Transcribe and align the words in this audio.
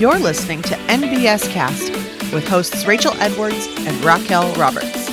You're 0.00 0.20
listening 0.20 0.62
to 0.62 0.74
NBS 0.86 1.50
Cast 1.50 1.90
with 2.32 2.46
hosts 2.46 2.86
Rachel 2.86 3.14
Edwards 3.14 3.66
and 3.80 4.04
Raquel 4.04 4.54
Roberts. 4.54 5.08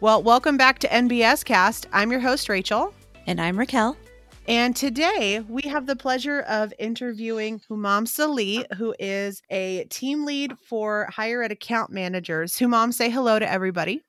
Well, 0.00 0.22
welcome 0.22 0.56
back 0.56 0.78
to 0.78 0.88
NBS 0.88 1.44
Cast. 1.44 1.88
I'm 1.92 2.12
your 2.12 2.20
host, 2.20 2.48
Rachel. 2.48 2.94
And 3.26 3.40
I'm 3.40 3.58
Raquel. 3.58 3.96
And 4.46 4.76
today 4.76 5.40
we 5.48 5.62
have 5.62 5.86
the 5.86 5.96
pleasure 5.96 6.42
of 6.42 6.72
interviewing 6.78 7.60
Humam 7.68 8.06
Salih, 8.06 8.64
who 8.76 8.94
is 9.00 9.42
a 9.50 9.86
team 9.86 10.24
lead 10.24 10.56
for 10.68 11.08
higher 11.10 11.42
ed 11.42 11.50
account 11.50 11.90
managers. 11.90 12.52
Humam, 12.52 12.94
say 12.94 13.10
hello 13.10 13.40
to 13.40 13.50
everybody. 13.50 14.02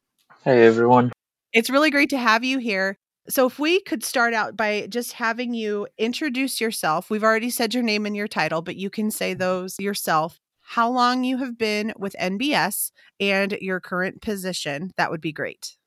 Hey, 0.43 0.67
everyone. 0.67 1.11
It's 1.53 1.71
really 1.71 1.89
great 1.89 2.11
to 2.11 2.19
have 2.19 2.43
you 2.43 2.59
here. 2.59 2.99
So, 3.29 3.45
if 3.45 3.59
we 3.59 3.79
could 3.81 4.03
start 4.03 4.33
out 4.33 4.57
by 4.57 4.87
just 4.87 5.13
having 5.13 5.53
you 5.53 5.87
introduce 5.97 6.59
yourself. 6.59 7.09
We've 7.09 7.23
already 7.23 7.49
said 7.49 7.73
your 7.73 7.83
name 7.83 8.05
and 8.05 8.15
your 8.15 8.27
title, 8.27 8.61
but 8.61 8.75
you 8.75 8.89
can 8.89 9.11
say 9.11 9.31
mm-hmm. 9.31 9.39
those 9.39 9.75
yourself. 9.79 10.39
How 10.61 10.89
long 10.89 11.23
you 11.23 11.37
have 11.37 11.57
been 11.57 11.93
with 11.97 12.15
NBS 12.19 12.91
and 13.19 13.53
your 13.53 13.79
current 13.79 14.21
position, 14.21 14.91
that 14.97 15.09
would 15.09 15.21
be 15.21 15.31
great. 15.31 15.77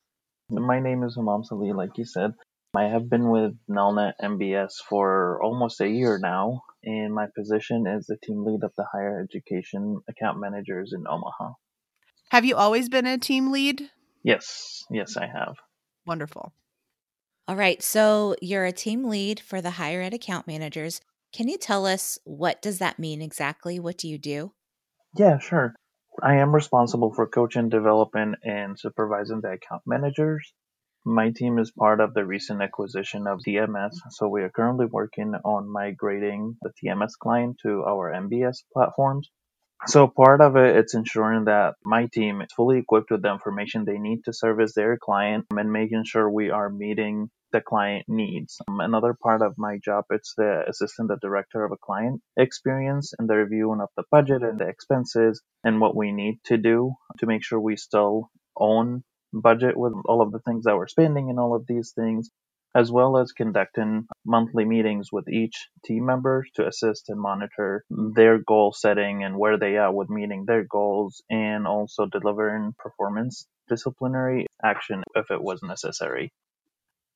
My 0.51 0.81
name 0.81 1.03
is 1.03 1.17
Humam 1.17 1.45
Salih, 1.45 1.73
like 1.73 1.97
you 1.99 2.05
said. 2.05 2.33
I 2.75 2.85
have 2.85 3.09
been 3.11 3.31
with 3.31 3.55
Nelnet 3.69 4.15
NBS 4.23 4.75
for 4.89 5.41
almost 5.43 5.81
a 5.81 5.89
year 5.89 6.19
now, 6.19 6.63
and 6.83 7.15
my 7.15 7.27
position 7.37 7.87
is 7.87 8.07
the 8.07 8.17
team 8.17 8.45
lead 8.45 8.65
of 8.65 8.73
the 8.77 8.85
higher 8.91 9.21
education 9.21 10.01
account 10.09 10.41
managers 10.41 10.93
in 10.93 11.07
Omaha. 11.07 11.53
Have 12.31 12.45
you 12.45 12.57
always 12.57 12.89
been 12.89 13.07
a 13.07 13.19
team 13.19 13.53
lead? 13.53 13.91
Yes, 14.23 14.85
yes, 14.91 15.17
I 15.17 15.27
have. 15.27 15.57
Wonderful. 16.07 16.53
All 17.49 17.57
right, 17.57 17.83
so 17.83 18.37
you're 18.41 18.65
a 18.65 18.73
team 18.73 19.09
lead 19.09 19.41
for 19.41 19.61
the 19.61 19.73
higher 19.73 20.01
ed 20.01 20.15
account 20.15 20.47
managers. 20.47 21.01
Can 21.33 21.49
you 21.49 21.59
tell 21.59 21.87
us 21.87 22.19
what 22.23 22.63
does 22.63 22.79
that 22.79 23.01
mean 23.01 23.21
exactly? 23.21 23.81
What 23.81 23.99
do 23.99 24.09
you 24.09 24.17
do? 24.17 24.53
Yeah, 25.17 25.39
sure. 25.39 25.75
I 26.23 26.37
am 26.37 26.55
responsible 26.55 27.13
for 27.13 27.27
coaching, 27.27 27.69
developing, 27.69 28.37
and 28.45 28.79
supervising 28.79 29.41
the 29.41 29.53
account 29.53 29.83
managers. 29.87 30.53
My 31.05 31.31
team 31.31 31.59
is 31.59 31.73
part 31.73 32.01
of 32.01 32.15
the 32.15 32.25
recent 32.25 32.63
acquisition 32.63 33.27
of 33.27 33.41
TMS, 33.41 33.95
so 34.11 34.29
we 34.29 34.43
are 34.43 34.51
currently 34.51 34.87
working 34.87 35.35
on 35.45 35.69
migrating 35.69 36.57
the 36.63 36.71
TMS 36.71 37.19
client 37.21 37.57
to 37.65 37.83
our 37.83 38.13
NBS 38.13 38.59
platforms. 38.73 39.29
So 39.87 40.07
part 40.07 40.41
of 40.41 40.57
it, 40.57 40.77
it's 40.77 40.95
ensuring 40.95 41.47
that 41.47 41.75
my 41.85 42.07
team 42.07 42.41
is 42.41 42.53
fully 42.53 42.79
equipped 42.79 43.11
with 43.11 43.23
the 43.23 43.33
information 43.33 43.85
they 43.85 43.99
need 43.99 44.25
to 44.25 44.33
service 44.33 44.75
their 44.75 44.97
client 44.97 45.47
and 45.51 45.73
making 45.73 46.05
sure 46.05 46.31
we 46.31 46.51
are 46.51 46.71
meeting 46.71 47.31
the 47.53 47.61
client 47.61 48.05
needs. 48.09 48.59
Um, 48.69 48.81
another 48.81 49.17
part 49.21 49.43
of 49.43 49.55
my 49.59 49.79
job, 49.85 50.05
it's 50.11 50.35
the 50.37 50.63
assistant 50.69 51.09
the 51.09 51.19
director 51.21 51.65
of 51.65 51.73
a 51.73 51.77
client 51.77 52.23
experience 52.37 53.13
and 53.19 53.29
the 53.29 53.35
reviewing 53.35 53.81
of 53.81 53.89
the 53.97 54.05
budget 54.11 54.43
and 54.43 54.59
the 54.59 54.69
expenses 54.69 55.43
and 55.65 55.81
what 55.81 55.97
we 55.97 56.13
need 56.13 56.39
to 56.45 56.57
do 56.57 56.93
to 57.19 57.27
make 57.27 57.45
sure 57.45 57.61
we 57.61 57.77
still 57.77 58.31
own 58.57 59.03
budget 59.33 59.77
with 59.77 59.95
all 60.07 60.23
of 60.23 60.31
the 60.31 60.41
things 60.41 60.65
that 60.65 60.77
we're 60.77 60.87
spending 60.87 61.29
and 61.29 61.41
all 61.41 61.57
of 61.57 61.67
these 61.67 61.93
things 61.93 62.31
as 62.75 62.91
well 62.91 63.19
as 63.19 63.33
conducting 63.33 64.07
monthly 64.25 64.65
meetings 64.65 65.09
with 65.13 65.29
each 65.29 65.69
team 65.85 66.07
member 66.07 66.45
to 66.55 66.67
assist 66.67 67.09
and 67.09 67.21
monitor 67.21 67.85
their 67.91 68.39
goal 68.39 68.73
setting 68.73 69.25
and 69.25 69.39
where 69.39 69.59
they 69.59 69.77
are 69.77 69.93
with 69.93 70.09
meeting 70.09 70.45
their 70.47 70.65
goals 70.65 71.23
and 71.29 71.67
also 71.67 72.07
delivering 72.07 72.73
performance 72.79 73.47
disciplinary 73.69 74.47
action 74.65 75.03
if 75.15 75.31
it 75.31 75.43
was 75.43 75.63
necessary. 75.63 76.33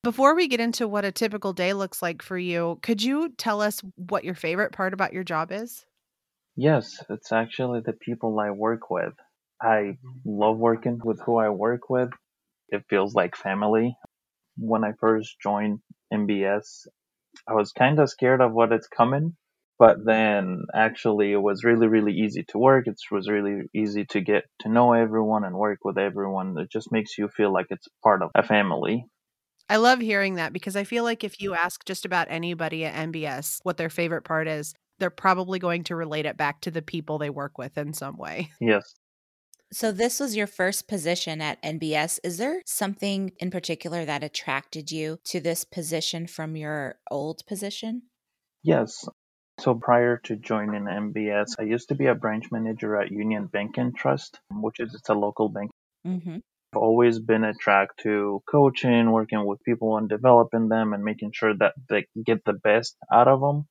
Before 0.03 0.35
we 0.35 0.47
get 0.47 0.61
into 0.61 0.87
what 0.87 1.05
a 1.05 1.11
typical 1.11 1.53
day 1.53 1.73
looks 1.73 2.01
like 2.01 2.21
for 2.21 2.37
you, 2.37 2.79
could 2.81 3.01
you 3.01 3.29
tell 3.37 3.61
us 3.61 3.81
what 3.95 4.23
your 4.23 4.35
favorite 4.35 4.71
part 4.71 4.93
about 4.93 5.11
your 5.11 5.23
job 5.23 5.51
is? 5.51 5.85
Yes, 6.55 7.03
it's 7.09 7.31
actually 7.31 7.81
the 7.81 7.93
people 7.93 8.39
I 8.39 8.51
work 8.51 8.89
with. 8.89 9.13
I 9.61 9.97
love 10.23 10.57
working 10.57 10.99
with 11.03 11.19
who 11.21 11.37
I 11.37 11.49
work 11.49 11.89
with. 11.89 12.09
It 12.69 12.83
feels 12.89 13.13
like 13.13 13.35
family 13.35 13.97
when 14.57 14.83
I 14.83 14.91
first 14.99 15.37
joined 15.41 15.79
NBS, 16.13 16.87
I 17.47 17.53
was 17.53 17.71
kind 17.71 17.99
of 17.99 18.09
scared 18.09 18.41
of 18.41 18.53
what 18.53 18.71
it's 18.71 18.87
coming, 18.87 19.35
but 19.79 19.97
then 20.03 20.63
actually 20.73 21.31
it 21.31 21.41
was 21.41 21.63
really, 21.63 21.87
really 21.87 22.13
easy 22.13 22.43
to 22.49 22.57
work. 22.57 22.87
It 22.87 22.99
was 23.11 23.29
really 23.29 23.63
easy 23.75 24.05
to 24.05 24.21
get 24.21 24.45
to 24.61 24.69
know 24.69 24.93
everyone 24.93 25.43
and 25.43 25.55
work 25.55 25.79
with 25.83 25.97
everyone. 25.97 26.57
It 26.57 26.71
just 26.71 26.91
makes 26.91 27.17
you 27.17 27.27
feel 27.27 27.53
like 27.53 27.67
it's 27.69 27.87
part 28.03 28.21
of 28.23 28.31
a 28.35 28.43
family. 28.43 29.05
I 29.69 29.77
love 29.77 29.99
hearing 29.99 30.35
that 30.35 30.53
because 30.53 30.75
I 30.75 30.85
feel 30.85 31.03
like 31.03 31.23
if 31.23 31.41
you 31.41 31.53
ask 31.53 31.85
just 31.85 32.05
about 32.05 32.27
anybody 32.29 32.85
at 32.85 33.11
NBS 33.11 33.59
what 33.63 33.77
their 33.77 33.89
favorite 33.89 34.23
part 34.23 34.47
is, 34.47 34.73
they're 34.99 35.09
probably 35.09 35.59
going 35.59 35.83
to 35.85 35.95
relate 35.95 36.25
it 36.25 36.37
back 36.37 36.61
to 36.61 36.71
the 36.71 36.81
people 36.81 37.17
they 37.17 37.29
work 37.29 37.57
with 37.57 37.77
in 37.77 37.93
some 37.93 38.17
way. 38.17 38.49
Yes, 38.59 38.95
so, 39.71 39.91
this 39.91 40.19
was 40.19 40.35
your 40.35 40.47
first 40.47 40.87
position 40.87 41.41
at 41.41 41.61
NBS. 41.61 42.19
Is 42.23 42.37
there 42.37 42.61
something 42.65 43.31
in 43.39 43.51
particular 43.51 44.05
that 44.05 44.23
attracted 44.23 44.91
you 44.91 45.19
to 45.25 45.39
this 45.39 45.65
position 45.65 46.25
from 46.27 46.55
your 46.55 46.95
old 47.11 47.45
position? 47.47 48.03
Yes. 48.63 49.07
So, 49.59 49.75
prior 49.75 50.17
to 50.25 50.35
joining 50.37 50.85
NBS, 50.85 51.55
I 51.59 51.63
used 51.63 51.89
to 51.89 51.95
be 51.95 52.05
a 52.05 52.15
branch 52.15 52.45
manager 52.51 52.95
at 52.95 53.11
Union 53.11 53.47
Bank 53.47 53.77
and 53.77 53.95
Trust, 53.95 54.39
which 54.51 54.79
is 54.79 54.93
it's 54.93 55.09
a 55.09 55.13
local 55.13 55.49
bank. 55.49 55.71
Mm-hmm. 56.05 56.37
I've 56.73 56.81
always 56.81 57.19
been 57.19 57.43
attracted 57.43 58.03
to 58.03 58.41
coaching, 58.49 59.11
working 59.11 59.45
with 59.45 59.63
people 59.63 59.97
and 59.97 60.07
developing 60.07 60.69
them 60.69 60.93
and 60.93 61.03
making 61.03 61.31
sure 61.33 61.55
that 61.57 61.73
they 61.89 62.05
get 62.25 62.45
the 62.45 62.53
best 62.53 62.95
out 63.11 63.27
of 63.27 63.41
them. 63.41 63.65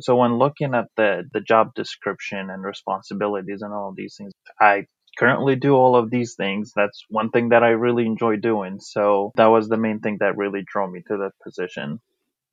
So 0.00 0.16
when 0.16 0.38
looking 0.38 0.74
at 0.74 0.86
the, 0.96 1.24
the 1.32 1.40
job 1.40 1.74
description 1.74 2.50
and 2.50 2.62
responsibilities 2.62 3.62
and 3.62 3.72
all 3.72 3.94
these 3.96 4.16
things, 4.16 4.32
I 4.60 4.86
currently 5.18 5.56
do 5.56 5.74
all 5.74 5.96
of 5.96 6.10
these 6.10 6.34
things. 6.34 6.72
That's 6.74 7.04
one 7.08 7.30
thing 7.30 7.50
that 7.50 7.62
I 7.62 7.70
really 7.70 8.06
enjoy 8.06 8.36
doing. 8.36 8.80
So 8.80 9.32
that 9.36 9.46
was 9.46 9.68
the 9.68 9.76
main 9.76 10.00
thing 10.00 10.18
that 10.20 10.36
really 10.36 10.64
drove 10.66 10.90
me 10.90 11.02
to 11.08 11.16
that 11.18 11.32
position. 11.42 12.00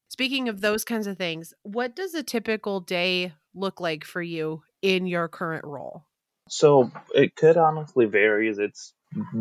Speaking 0.09 0.47
of 0.47 0.61
those 0.61 0.83
kinds 0.83 1.07
of 1.07 1.17
things, 1.17 1.53
what 1.63 1.95
does 1.95 2.13
a 2.13 2.23
typical 2.23 2.79
day 2.79 3.33
look 3.55 3.79
like 3.79 4.03
for 4.03 4.21
you 4.21 4.61
in 4.81 5.07
your 5.07 5.27
current 5.27 5.65
role? 5.65 6.05
So 6.49 6.91
it 7.15 7.35
could 7.35 7.57
honestly 7.57 8.05
vary. 8.05 8.49
It's 8.49 8.93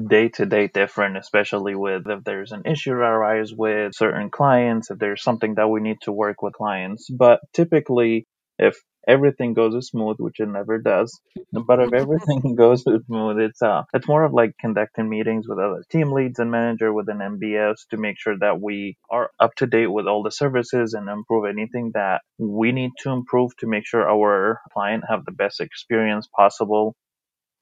day 0.08 0.28
to 0.30 0.46
day 0.46 0.68
different, 0.68 1.16
especially 1.16 1.74
with 1.74 2.08
if 2.08 2.24
there's 2.24 2.52
an 2.52 2.62
issue 2.64 2.92
arise 2.92 3.52
with 3.52 3.94
certain 3.94 4.30
clients, 4.30 4.90
if 4.90 4.98
there's 4.98 5.22
something 5.22 5.56
that 5.56 5.68
we 5.68 5.80
need 5.80 5.98
to 6.02 6.12
work 6.12 6.42
with 6.42 6.54
clients. 6.54 7.08
But 7.10 7.40
typically, 7.52 8.26
if 8.58 8.76
everything 9.06 9.54
goes 9.54 9.88
smooth, 9.88 10.16
which 10.18 10.40
it 10.40 10.48
never 10.48 10.78
does. 10.78 11.20
But 11.52 11.80
if 11.80 11.92
everything 11.92 12.54
goes 12.56 12.82
smooth, 12.82 13.38
it's 13.38 13.62
uh, 13.62 13.82
it's 13.94 14.08
more 14.08 14.24
of 14.24 14.32
like 14.32 14.56
conducting 14.58 15.08
meetings 15.08 15.46
with 15.48 15.58
other 15.58 15.84
team 15.90 16.12
leads 16.12 16.38
and 16.38 16.50
manager 16.50 16.92
within 16.92 17.18
NBS 17.18 17.86
to 17.90 17.96
make 17.96 18.18
sure 18.18 18.38
that 18.38 18.60
we 18.60 18.96
are 19.10 19.30
up 19.40 19.54
to 19.56 19.66
date 19.66 19.88
with 19.88 20.06
all 20.06 20.22
the 20.22 20.30
services 20.30 20.94
and 20.94 21.08
improve 21.08 21.46
anything 21.46 21.92
that 21.94 22.22
we 22.38 22.72
need 22.72 22.92
to 23.00 23.10
improve 23.10 23.56
to 23.58 23.66
make 23.66 23.86
sure 23.86 24.08
our 24.08 24.60
client 24.72 25.04
have 25.08 25.24
the 25.24 25.32
best 25.32 25.60
experience 25.60 26.28
possible. 26.34 26.94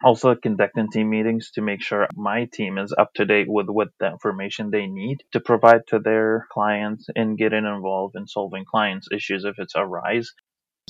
Also 0.02 0.34
conducting 0.34 0.88
team 0.90 1.10
meetings 1.10 1.50
to 1.50 1.60
make 1.60 1.82
sure 1.82 2.08
my 2.14 2.46
team 2.46 2.78
is 2.78 2.94
up 2.96 3.12
to 3.14 3.26
date 3.26 3.48
with 3.50 3.66
what 3.68 3.88
the 3.98 4.06
information 4.06 4.70
they 4.70 4.86
need 4.86 5.18
to 5.32 5.40
provide 5.40 5.82
to 5.88 5.98
their 5.98 6.46
clients 6.50 7.08
and 7.14 7.36
getting 7.36 7.66
involved 7.66 8.16
in 8.16 8.26
solving 8.26 8.64
clients' 8.64 9.08
issues 9.12 9.44
if 9.44 9.56
it's 9.58 9.74
arise 9.76 10.32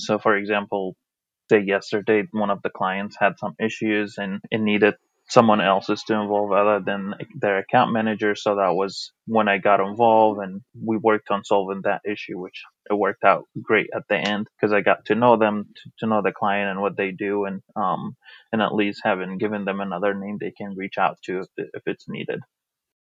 so, 0.01 0.19
for 0.19 0.35
example, 0.37 0.95
say 1.51 1.61
yesterday 1.61 2.23
one 2.31 2.49
of 2.49 2.61
the 2.63 2.69
clients 2.69 3.17
had 3.19 3.33
some 3.39 3.55
issues 3.59 4.15
and 4.17 4.41
it 4.51 4.61
needed 4.61 4.95
someone 5.29 5.61
else's 5.61 6.03
to 6.03 6.13
involve 6.13 6.51
other 6.51 6.81
than 6.85 7.13
their 7.39 7.59
account 7.59 7.93
manager. 7.93 8.35
So 8.35 8.55
that 8.55 8.73
was 8.73 9.13
when 9.27 9.47
I 9.47 9.59
got 9.59 9.79
involved 9.79 10.41
and 10.41 10.61
we 10.85 10.97
worked 10.97 11.31
on 11.31 11.45
solving 11.45 11.81
that 11.83 12.01
issue, 12.05 12.37
which 12.39 12.63
it 12.89 12.95
worked 12.95 13.23
out 13.23 13.45
great 13.61 13.89
at 13.95 14.03
the 14.09 14.17
end 14.17 14.47
because 14.59 14.73
I 14.73 14.81
got 14.81 15.05
to 15.05 15.15
know 15.15 15.37
them, 15.37 15.65
to, 15.75 15.91
to, 15.99 16.07
know 16.07 16.21
the 16.21 16.33
client 16.33 16.71
and 16.71 16.81
what 16.81 16.97
they 16.97 17.11
do, 17.11 17.45
and 17.45 17.61
um 17.77 18.15
and 18.51 18.61
at 18.61 18.75
least 18.75 19.01
having 19.03 19.37
given 19.37 19.65
them 19.65 19.79
another 19.79 20.13
name 20.13 20.37
they 20.39 20.51
can 20.51 20.75
reach 20.75 20.97
out 20.97 21.17
to 21.25 21.39
if, 21.39 21.47
if 21.57 21.83
it's 21.85 22.09
needed. 22.09 22.41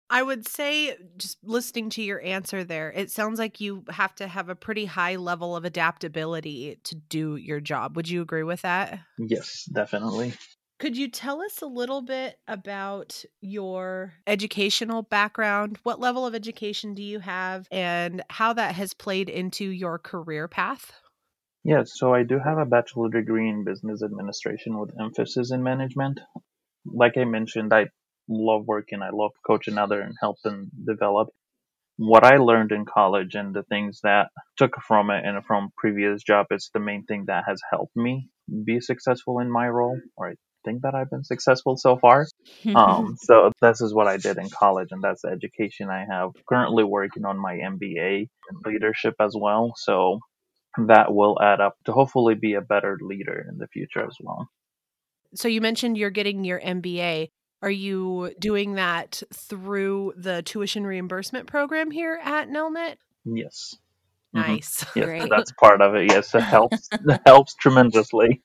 I 0.08 0.22
would 0.22 0.46
say, 0.46 0.96
just 1.16 1.38
listening 1.42 1.90
to 1.90 2.02
your 2.02 2.22
answer 2.22 2.62
there, 2.62 2.92
it 2.92 3.10
sounds 3.10 3.38
like 3.38 3.60
you 3.60 3.84
have 3.90 4.14
to 4.16 4.28
have 4.28 4.48
a 4.48 4.54
pretty 4.54 4.84
high 4.84 5.16
level 5.16 5.56
of 5.56 5.64
adaptability 5.64 6.78
to 6.84 6.94
do 6.94 7.36
your 7.36 7.60
job. 7.60 7.96
Would 7.96 8.08
you 8.08 8.22
agree 8.22 8.44
with 8.44 8.62
that? 8.62 9.00
Yes, 9.18 9.68
definitely. 9.72 10.32
Could 10.78 10.96
you 10.96 11.08
tell 11.08 11.40
us 11.40 11.62
a 11.62 11.66
little 11.66 12.02
bit 12.02 12.38
about 12.46 13.24
your 13.40 14.12
educational 14.26 15.02
background? 15.02 15.78
What 15.82 16.00
level 16.00 16.26
of 16.26 16.34
education 16.34 16.94
do 16.94 17.02
you 17.02 17.18
have, 17.18 17.66
and 17.70 18.22
how 18.28 18.52
that 18.52 18.74
has 18.74 18.92
played 18.92 19.30
into 19.30 19.64
your 19.64 19.98
career 19.98 20.48
path? 20.48 20.92
Yes, 21.64 21.92
so 21.94 22.14
I 22.14 22.22
do 22.22 22.38
have 22.38 22.58
a 22.58 22.66
bachelor 22.66 23.08
degree 23.08 23.48
in 23.48 23.64
business 23.64 24.02
administration 24.04 24.78
with 24.78 24.92
emphasis 25.00 25.50
in 25.50 25.62
management. 25.62 26.20
Like 26.84 27.16
I 27.16 27.24
mentioned, 27.24 27.72
I 27.72 27.86
love 28.28 28.64
working. 28.66 29.02
I 29.02 29.10
love 29.12 29.32
coaching 29.46 29.78
other 29.78 30.00
and 30.00 30.14
help 30.20 30.40
them 30.42 30.70
develop. 30.86 31.28
what 31.98 32.24
I 32.24 32.36
learned 32.36 32.72
in 32.72 32.84
college 32.84 33.34
and 33.34 33.54
the 33.54 33.62
things 33.62 34.00
that 34.02 34.28
took 34.58 34.74
from 34.86 35.10
it 35.10 35.24
and 35.24 35.42
from 35.46 35.70
previous 35.78 36.22
job 36.22 36.46
is 36.50 36.70
the 36.74 36.80
main 36.80 37.04
thing 37.04 37.24
that 37.26 37.44
has 37.48 37.60
helped 37.70 37.96
me 37.96 38.28
be 38.64 38.80
successful 38.80 39.40
in 39.40 39.50
my 39.50 39.68
role, 39.68 39.98
or 40.16 40.30
I 40.30 40.34
think 40.64 40.82
that 40.82 40.94
I've 40.94 41.08
been 41.10 41.24
successful 41.24 41.76
so 41.76 41.96
far. 41.96 42.26
Um, 42.74 43.16
so 43.18 43.52
this 43.62 43.80
is 43.80 43.94
what 43.94 44.08
I 44.08 44.16
did 44.18 44.38
in 44.38 44.50
college, 44.50 44.88
and 44.90 45.02
that's 45.02 45.22
the 45.22 45.28
education 45.28 45.88
I 45.88 46.04
have. 46.10 46.30
Currently 46.48 46.84
working 46.84 47.24
on 47.24 47.38
my 47.38 47.54
MBA 47.54 48.28
in 48.50 48.72
leadership 48.72 49.14
as 49.20 49.34
well, 49.38 49.72
so 49.76 50.18
that 50.86 51.14
will 51.14 51.40
add 51.40 51.60
up 51.60 51.76
to 51.86 51.92
hopefully 51.92 52.34
be 52.34 52.54
a 52.54 52.60
better 52.60 52.98
leader 53.00 53.46
in 53.48 53.58
the 53.58 53.68
future 53.68 54.04
as 54.04 54.16
well. 54.20 54.48
So 55.34 55.48
you 55.48 55.60
mentioned 55.60 55.96
you're 55.96 56.10
getting 56.10 56.44
your 56.44 56.60
MBA. 56.60 57.28
Are 57.66 57.70
you 57.70 58.32
doing 58.38 58.76
that 58.76 59.24
through 59.34 60.12
the 60.16 60.40
tuition 60.40 60.86
reimbursement 60.86 61.48
program 61.48 61.90
here 61.90 62.16
at 62.22 62.48
Nelnet? 62.48 62.94
Yes. 63.24 63.74
Mhm. 64.32 64.46
Nice. 64.46 64.86
Yes, 64.94 64.94
Great. 65.04 65.28
that's 65.28 65.50
part 65.50 65.82
of 65.82 65.96
it. 65.96 66.08
Yes, 66.08 66.32
it 66.36 66.42
helps. 66.44 66.88
it 66.92 67.20
helps 67.26 67.56
tremendously. 67.56 68.40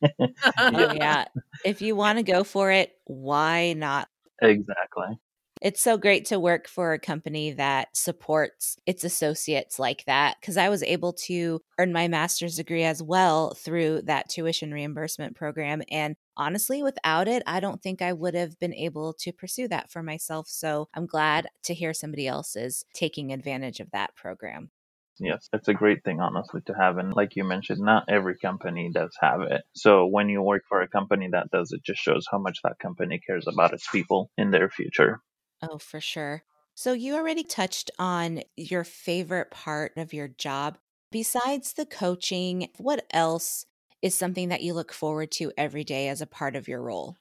oh, 0.57 0.93
yeah. 0.95 1.25
If 1.63 1.83
you 1.83 1.95
want 1.95 2.17
to 2.17 2.23
go 2.23 2.43
for 2.43 2.71
it, 2.71 2.93
why 3.05 3.73
not? 3.73 4.07
exactly. 4.41 5.19
It's 5.61 5.79
so 5.79 5.95
great 5.95 6.25
to 6.25 6.39
work 6.39 6.67
for 6.67 6.93
a 6.93 6.99
company 6.99 7.51
that 7.51 7.89
supports 7.95 8.77
its 8.87 9.03
associates 9.03 9.77
like 9.77 10.03
that 10.05 10.37
because 10.41 10.57
I 10.57 10.69
was 10.69 10.81
able 10.81 11.13
to 11.27 11.61
earn 11.77 11.93
my 11.93 12.07
master's 12.07 12.55
degree 12.55 12.83
as 12.83 13.03
well 13.03 13.53
through 13.53 14.01
that 14.03 14.27
tuition 14.27 14.73
reimbursement 14.73 15.35
program. 15.35 15.83
And 15.91 16.15
honestly, 16.35 16.81
without 16.81 17.27
it, 17.27 17.43
I 17.45 17.59
don't 17.59 17.79
think 17.79 18.01
I 18.01 18.11
would 18.11 18.33
have 18.33 18.59
been 18.59 18.73
able 18.73 19.13
to 19.19 19.31
pursue 19.31 19.67
that 19.67 19.91
for 19.91 20.01
myself. 20.01 20.47
So 20.47 20.89
I'm 20.95 21.05
glad 21.05 21.47
to 21.65 21.75
hear 21.75 21.93
somebody 21.93 22.27
else 22.27 22.55
is 22.55 22.83
taking 22.95 23.31
advantage 23.31 23.79
of 23.79 23.91
that 23.91 24.15
program. 24.15 24.71
Yes, 25.19 25.47
it's 25.53 25.67
a 25.67 25.75
great 25.75 26.03
thing, 26.03 26.19
honestly, 26.19 26.61
to 26.65 26.73
have. 26.73 26.97
And 26.97 27.13
like 27.13 27.35
you 27.35 27.43
mentioned, 27.43 27.81
not 27.81 28.05
every 28.09 28.35
company 28.35 28.89
does 28.91 29.15
have 29.21 29.41
it. 29.41 29.61
So 29.75 30.07
when 30.07 30.29
you 30.29 30.41
work 30.41 30.63
for 30.67 30.81
a 30.81 30.87
company 30.87 31.29
that 31.31 31.51
does 31.51 31.71
it, 31.71 31.83
just 31.83 32.01
shows 32.01 32.25
how 32.31 32.39
much 32.39 32.61
that 32.63 32.79
company 32.79 33.19
cares 33.19 33.45
about 33.47 33.73
its 33.73 33.87
people 33.87 34.31
in 34.39 34.49
their 34.49 34.67
future. 34.67 35.21
Oh, 35.61 35.77
for 35.77 36.01
sure. 36.01 36.43
So 36.73 36.93
you 36.93 37.15
already 37.15 37.43
touched 37.43 37.91
on 37.99 38.41
your 38.55 38.83
favorite 38.83 39.51
part 39.51 39.93
of 39.97 40.13
your 40.13 40.27
job. 40.27 40.77
Besides 41.11 41.73
the 41.73 41.85
coaching, 41.85 42.69
what 42.77 43.05
else 43.11 43.65
is 44.01 44.15
something 44.15 44.49
that 44.49 44.61
you 44.61 44.73
look 44.73 44.91
forward 44.91 45.31
to 45.33 45.51
every 45.57 45.83
day 45.83 46.07
as 46.07 46.21
a 46.21 46.25
part 46.25 46.55
of 46.55 46.67
your 46.67 46.81
role? 46.81 47.17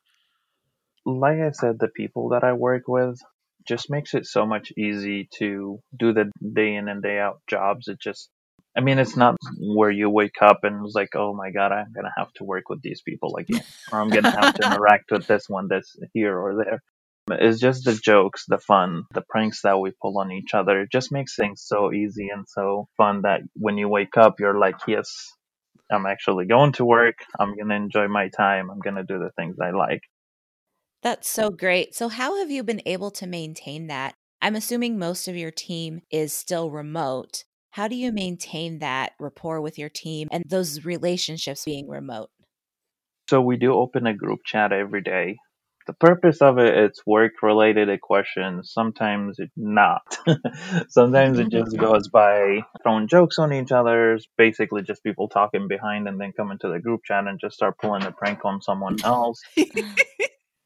Like 1.04 1.38
I 1.40 1.50
said, 1.50 1.78
the 1.78 1.88
people 1.88 2.31
that 2.31 2.44
I 2.44 2.52
work 2.52 2.84
with 2.87 3.20
just 3.66 3.90
makes 3.90 4.14
it 4.14 4.26
so 4.26 4.46
much 4.46 4.72
easy 4.76 5.28
to 5.38 5.81
do 5.98 6.12
the 6.12 6.31
day 6.54 6.75
in 6.75 6.88
and 6.88 7.02
day 7.02 7.19
out 7.19 7.40
jobs. 7.48 7.88
It 7.88 8.00
just, 8.00 8.31
I 8.76 8.81
mean, 8.81 8.98
it's 8.98 9.16
not 9.16 9.37
where 9.58 9.90
you 9.90 10.08
wake 10.08 10.40
up 10.40 10.60
and 10.62 10.84
it's 10.87 10.94
like, 10.94 11.14
oh 11.16 11.34
my 11.34 11.50
God, 11.50 11.72
I'm 11.72 11.92
going 11.92 12.04
to 12.04 12.12
have 12.16 12.32
to 12.34 12.44
work 12.44 12.69
with 12.69 12.81
these 12.82 13.02
people 13.02 13.37
again, 13.37 13.62
or 13.92 14.00
I'm 14.00 14.10
going 14.10 14.25
to 14.25 14.31
have 14.31 14.54
to 14.54 14.62
interact 14.66 15.10
with 15.10 15.26
this 15.26 15.48
one 15.48 15.69
that's 15.69 15.96
here 16.14 16.38
or 16.38 16.64
there. 16.64 16.82
It's 17.32 17.61
just 17.61 17.85
the 17.85 17.94
jokes, 17.94 18.44
the 18.47 18.59
fun, 18.59 19.05
the 19.12 19.23
pranks 19.29 19.62
that 19.62 19.79
we 19.79 19.93
pull 20.03 20.19
on 20.19 20.32
each 20.32 20.55
other. 20.55 20.81
It 20.82 20.93
just 20.93 21.12
makes 21.12 21.37
things 21.37 21.62
so 21.65 21.93
easy 21.93 22.29
and 22.29 22.47
so 22.49 22.88
fun 22.97 23.23
that 23.23 23.41
when 23.55 23.79
you 23.79 23.88
wake 23.88 24.17
up, 24.17 24.41
you're 24.41 24.59
like, 24.59 24.77
yes, 24.87 25.32
I'm 25.91 26.06
actually 26.06 26.47
going 26.47 26.73
to 26.73 26.85
work. 26.85 27.17
I'm 27.38 27.55
going 27.55 27.69
to 27.69 27.75
enjoy 27.75 28.09
my 28.09 28.29
time. 28.29 28.71
I'm 28.71 28.81
going 28.81 28.97
to 28.97 29.05
do 29.05 29.19
the 29.19 29.31
things 29.37 29.56
I 29.61 29.71
like. 29.71 30.03
That's 31.03 31.31
so 31.31 31.50
great. 31.50 31.94
So, 31.94 32.09
how 32.09 32.38
have 32.38 32.50
you 32.50 32.62
been 32.62 32.82
able 32.85 33.11
to 33.12 33.27
maintain 33.27 33.87
that? 33.87 34.15
I'm 34.43 34.56
assuming 34.56 34.99
most 34.99 35.29
of 35.29 35.37
your 35.37 35.50
team 35.50 36.03
is 36.11 36.33
still 36.33 36.71
remote. 36.71 37.44
How 37.71 37.88
do 37.88 37.94
you 37.94 38.12
maintain 38.12 38.81
that 38.81 39.12
rapport 39.21 39.61
with 39.61 39.79
your 39.79 39.88
team 39.88 40.29
and 40.31 40.44
those 40.47 40.85
relationships 40.85 41.65
being 41.65 41.88
remote? 41.88 42.31
So 43.29 43.41
we 43.41 43.56
do 43.56 43.75
open 43.75 44.06
a 44.06 44.15
group 44.15 44.41
chat 44.44 44.73
every 44.73 45.03
day. 45.03 45.37
The 45.90 45.94
purpose 45.94 46.40
of 46.40 46.58
it, 46.58 46.72
it's 46.72 47.04
work 47.04 47.42
related 47.42 48.00
questions. 48.00 48.70
Sometimes 48.72 49.40
it's 49.40 49.52
not. 49.56 50.02
Sometimes 50.88 51.40
it 51.40 51.48
just 51.48 51.72
mm-hmm. 51.72 51.84
goes 51.84 52.06
by 52.06 52.60
throwing 52.84 53.08
jokes 53.08 53.40
on 53.40 53.52
each 53.52 53.72
other. 53.72 54.16
Basically 54.38 54.82
just 54.82 55.02
people 55.02 55.28
talking 55.28 55.66
behind 55.66 56.06
and 56.06 56.20
then 56.20 56.31
come 56.37 56.52
into 56.52 56.69
the 56.69 56.78
group 56.78 57.00
chat 57.04 57.26
and 57.26 57.40
just 57.40 57.56
start 57.56 57.76
pulling 57.76 58.04
a 58.04 58.12
prank 58.12 58.44
on 58.44 58.62
someone 58.62 58.98
else. 59.02 59.42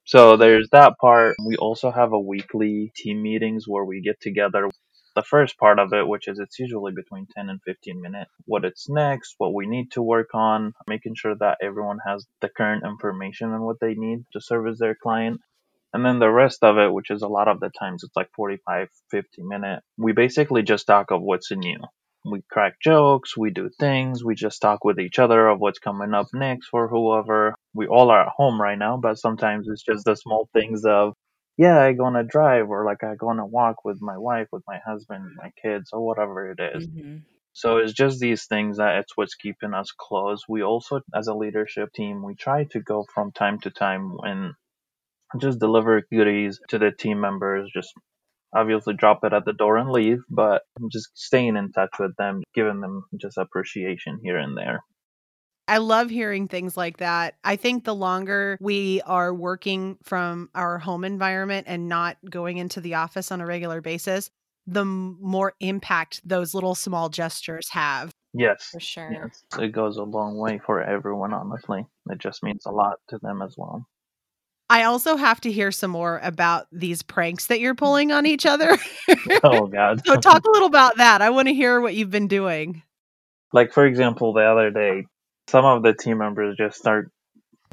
So 0.07 0.37
there's 0.37 0.69
that 0.73 0.99
part. 1.01 1.35
We 1.47 1.57
also 1.57 1.91
have 1.91 2.13
a 2.13 2.21
weekly 2.21 2.93
team 2.95 3.23
meetings 3.23 3.65
where 3.67 3.85
we 3.85 4.03
get 4.03 4.21
together. 4.21 4.69
The 5.15 5.23
first 5.23 5.59
part 5.59 5.79
of 5.79 5.93
it, 5.93 6.09
which 6.09 6.27
is 6.27 6.41
it's 6.41 6.59
usually 6.59 6.93
between 6.93 7.27
10 7.37 7.49
and 7.49 7.61
15 7.65 8.01
minutes, 8.01 8.31
what 8.47 8.65
it's 8.65 8.89
next, 8.89 9.37
what 9.39 9.55
we 9.55 9.67
need 9.67 9.93
to 9.93 10.03
work 10.03 10.31
on, 10.35 10.73
making 10.89 11.15
sure 11.15 11.37
that 11.37 11.59
everyone 11.63 11.99
has 12.05 12.27
the 12.41 12.49
current 12.49 12.85
information 12.85 13.53
and 13.53 13.63
what 13.63 13.79
they 13.81 13.95
need 13.95 14.25
to 14.33 14.41
service 14.41 14.79
their 14.81 14.97
client. 15.01 15.41
And 15.93 16.05
then 16.05 16.19
the 16.19 16.31
rest 16.31 16.65
of 16.65 16.79
it, 16.79 16.93
which 16.93 17.11
is 17.11 17.23
a 17.23 17.29
lot 17.29 17.47
of 17.47 17.61
the 17.61 17.71
times 17.79 18.03
it's 18.03 18.17
like 18.17 18.31
45, 18.35 18.89
50 19.13 19.43
minutes, 19.45 19.87
we 19.97 20.13
basically 20.13 20.65
just 20.65 20.89
talk 20.89 21.13
of 21.13 21.23
what's 21.23 21.53
new. 21.53 21.79
We 22.25 22.43
crack 22.51 22.81
jokes, 22.83 23.37
we 23.37 23.51
do 23.51 23.71
things, 23.79 24.25
we 24.25 24.35
just 24.35 24.61
talk 24.61 24.83
with 24.85 24.99
each 24.99 25.21
other 25.21 25.47
of 25.47 25.61
what's 25.61 25.79
coming 25.79 26.15
up 26.15 26.27
next 26.35 26.69
for 26.69 26.89
whoever. 26.89 27.55
We 27.75 27.87
all 27.87 28.11
are 28.11 28.23
at 28.23 28.33
home 28.37 28.61
right 28.61 28.79
now, 28.79 28.97
but 28.97 29.19
sometimes 29.19 29.69
it's 29.69 29.85
just 29.85 30.07
the 30.07 30.17
small 30.17 30.49
things 30.53 30.85
of, 30.85 31.15
yeah, 31.57 31.81
I 31.81 31.93
go 31.93 32.05
on 32.05 32.17
a 32.17 32.25
drive 32.25 32.69
or 32.71 32.85
like 32.85 33.05
I 33.05 33.15
go 33.17 33.29
on 33.29 33.39
a 33.39 33.47
walk 33.47 33.85
with 33.85 34.01
my 34.01 34.19
wife, 34.19 34.49
with 34.53 34.63
my 34.67 34.79
husband, 34.87 35.33
my 35.37 35.51
kids, 35.63 35.91
or 35.93 36.01
whatever 36.05 36.51
it 36.51 36.61
is. 36.61 36.87
Mhm. 36.87 37.23
So 37.53 37.79
it's 37.79 37.93
just 37.93 38.21
these 38.21 38.47
things 38.47 38.79
that 38.79 38.97
it's 38.99 39.17
what's 39.17 39.35
keeping 39.37 39.75
us 39.75 39.93
close. 39.93 40.43
We 40.49 40.63
also, 40.63 41.01
as 41.15 41.29
a 41.29 41.35
leadership 41.35 41.93
team, 41.93 42.23
we 42.23 42.35
try 42.35 42.65
to 42.65 42.81
go 42.81 43.05
from 43.15 43.33
time 43.33 43.61
to 43.61 43.71
time 43.71 44.17
and 44.23 44.55
just 45.41 45.61
deliver 45.61 46.03
goodies 46.13 46.61
to 46.69 46.79
the 46.79 46.91
team 46.93 47.21
members, 47.21 47.71
just 47.73 47.93
obviously 48.55 48.95
drop 48.95 49.25
it 49.25 49.33
at 49.33 49.45
the 49.45 49.53
door 49.53 49.77
and 49.79 49.91
leave, 49.91 50.21
but 50.31 50.63
just 50.93 51.11
staying 51.17 51.57
in 51.57 51.73
touch 51.73 51.91
with 51.99 52.17
them, 52.17 52.43
giving 52.55 52.81
them 52.81 53.05
just 53.21 53.39
appreciation 53.39 54.21
here 54.23 54.39
and 54.39 54.57
there. 54.57 54.85
I 55.67 55.79
love 55.79 56.11
hearing 56.11 56.47
things 56.47 56.77
like 56.77 56.99
that. 56.99 57.37
I 57.43 57.57
think 57.57 57.85
the 57.85 57.95
longer 57.95 58.59
we 58.61 59.01
are 59.07 59.33
working 59.33 59.97
from 60.03 60.51
our 60.55 60.79
home 60.79 61.05
environment 61.05 61.67
and 61.69 61.89
not 61.89 62.19
going 62.29 62.59
into 62.59 62.81
the 62.81 62.95
office 62.95 63.33
on 63.33 63.41
a 63.41 63.47
regular 63.47 63.81
basis, 63.81 64.31
the 64.67 64.81
m- 64.83 65.17
more 65.21 65.55
impact 65.61 66.21
those 66.29 66.53
little 66.55 66.75
small 66.75 67.09
gestures 67.09 67.69
have. 67.71 68.11
Yes. 68.35 68.69
For 68.73 68.81
sure. 68.81 69.11
Yes. 69.11 69.43
It 69.59 69.73
goes 69.73 69.97
a 69.97 70.03
long 70.03 70.37
way 70.37 70.61
for 70.67 70.83
everyone, 70.83 71.33
honestly. 71.33 71.87
It 72.11 72.19
just 72.19 72.43
means 72.43 72.67
a 72.67 72.71
lot 72.71 72.97
to 73.09 73.19
them 73.23 73.41
as 73.41 73.55
well. 73.57 73.87
I 74.69 74.85
also 74.85 75.17
have 75.17 75.41
to 75.43 75.53
hear 75.53 75.71
some 75.71 75.91
more 75.91 76.21
about 76.23 76.67
these 76.73 77.03
pranks 77.03 77.47
that 77.47 77.61
you're 77.61 77.75
pulling 77.75 78.13
on 78.13 78.27
each 78.27 78.45
other. 78.47 78.77
Oh, 79.43 79.67
God. 79.67 80.03
so, 80.07 80.17
talk 80.17 80.45
a 80.47 80.51
little 80.51 80.67
about 80.69 80.97
that. 80.97 81.23
I 81.23 81.31
want 81.31 81.49
to 81.49 81.55
hear 81.55 81.81
what 81.81 81.95
you've 81.95 82.11
been 82.11 82.29
doing. 82.29 82.83
like, 83.53 83.73
for 83.73 83.87
example, 83.87 84.33
the 84.33 84.43
other 84.43 84.71
day, 84.71 85.07
some 85.49 85.65
of 85.65 85.83
the 85.83 85.95
team 85.95 86.19
members 86.19 86.57
just 86.57 86.79
start, 86.79 87.11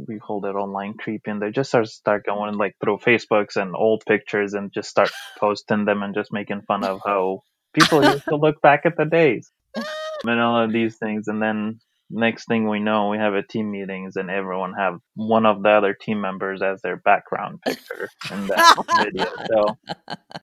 we 0.08 0.20
call 0.20 0.46
it 0.46 0.56
online 0.56 0.96
creeping. 0.96 1.40
They 1.40 1.52
just 1.52 1.70
start, 1.70 1.88
start 1.88 2.26
going 2.26 2.58
like 2.58 2.76
through 2.84 3.00
Facebooks 3.00 3.56
and 3.56 3.76
old 3.76 4.04
pictures 4.08 4.54
and 4.54 4.72
just 4.74 4.90
start 4.90 5.12
posting 5.40 5.86
them 5.86 6.04
and 6.04 6.16
just 6.16 6.34
making 6.34 6.64
fun 6.64 6.84
of 6.84 7.02
how 7.06 7.44
people 7.74 8.04
used 8.04 8.26
to 8.26 8.36
look 8.36 8.62
back 8.62 8.82
at 8.86 8.98
the 8.98 9.06
days. 9.06 9.52
and 10.24 10.40
all 10.40 10.64
of 10.64 10.72
these 10.72 10.98
things 10.98 11.28
and 11.28 11.42
then 11.42 11.80
next 12.12 12.46
thing 12.48 12.68
we 12.68 12.80
know 12.80 13.10
we 13.10 13.18
have 13.18 13.34
a 13.34 13.44
team 13.44 13.72
meetings 13.72 14.16
and 14.16 14.30
everyone 14.30 14.74
have 14.74 15.00
one 15.16 15.46
of 15.46 15.64
the 15.64 15.70
other 15.70 15.94
team 15.94 16.22
members 16.22 16.62
as 16.62 16.82
their 16.82 16.98
background 16.98 17.60
picture 17.66 18.10
in 18.32 18.48
that 18.48 18.76
video. 19.04 19.26
So 19.50 19.78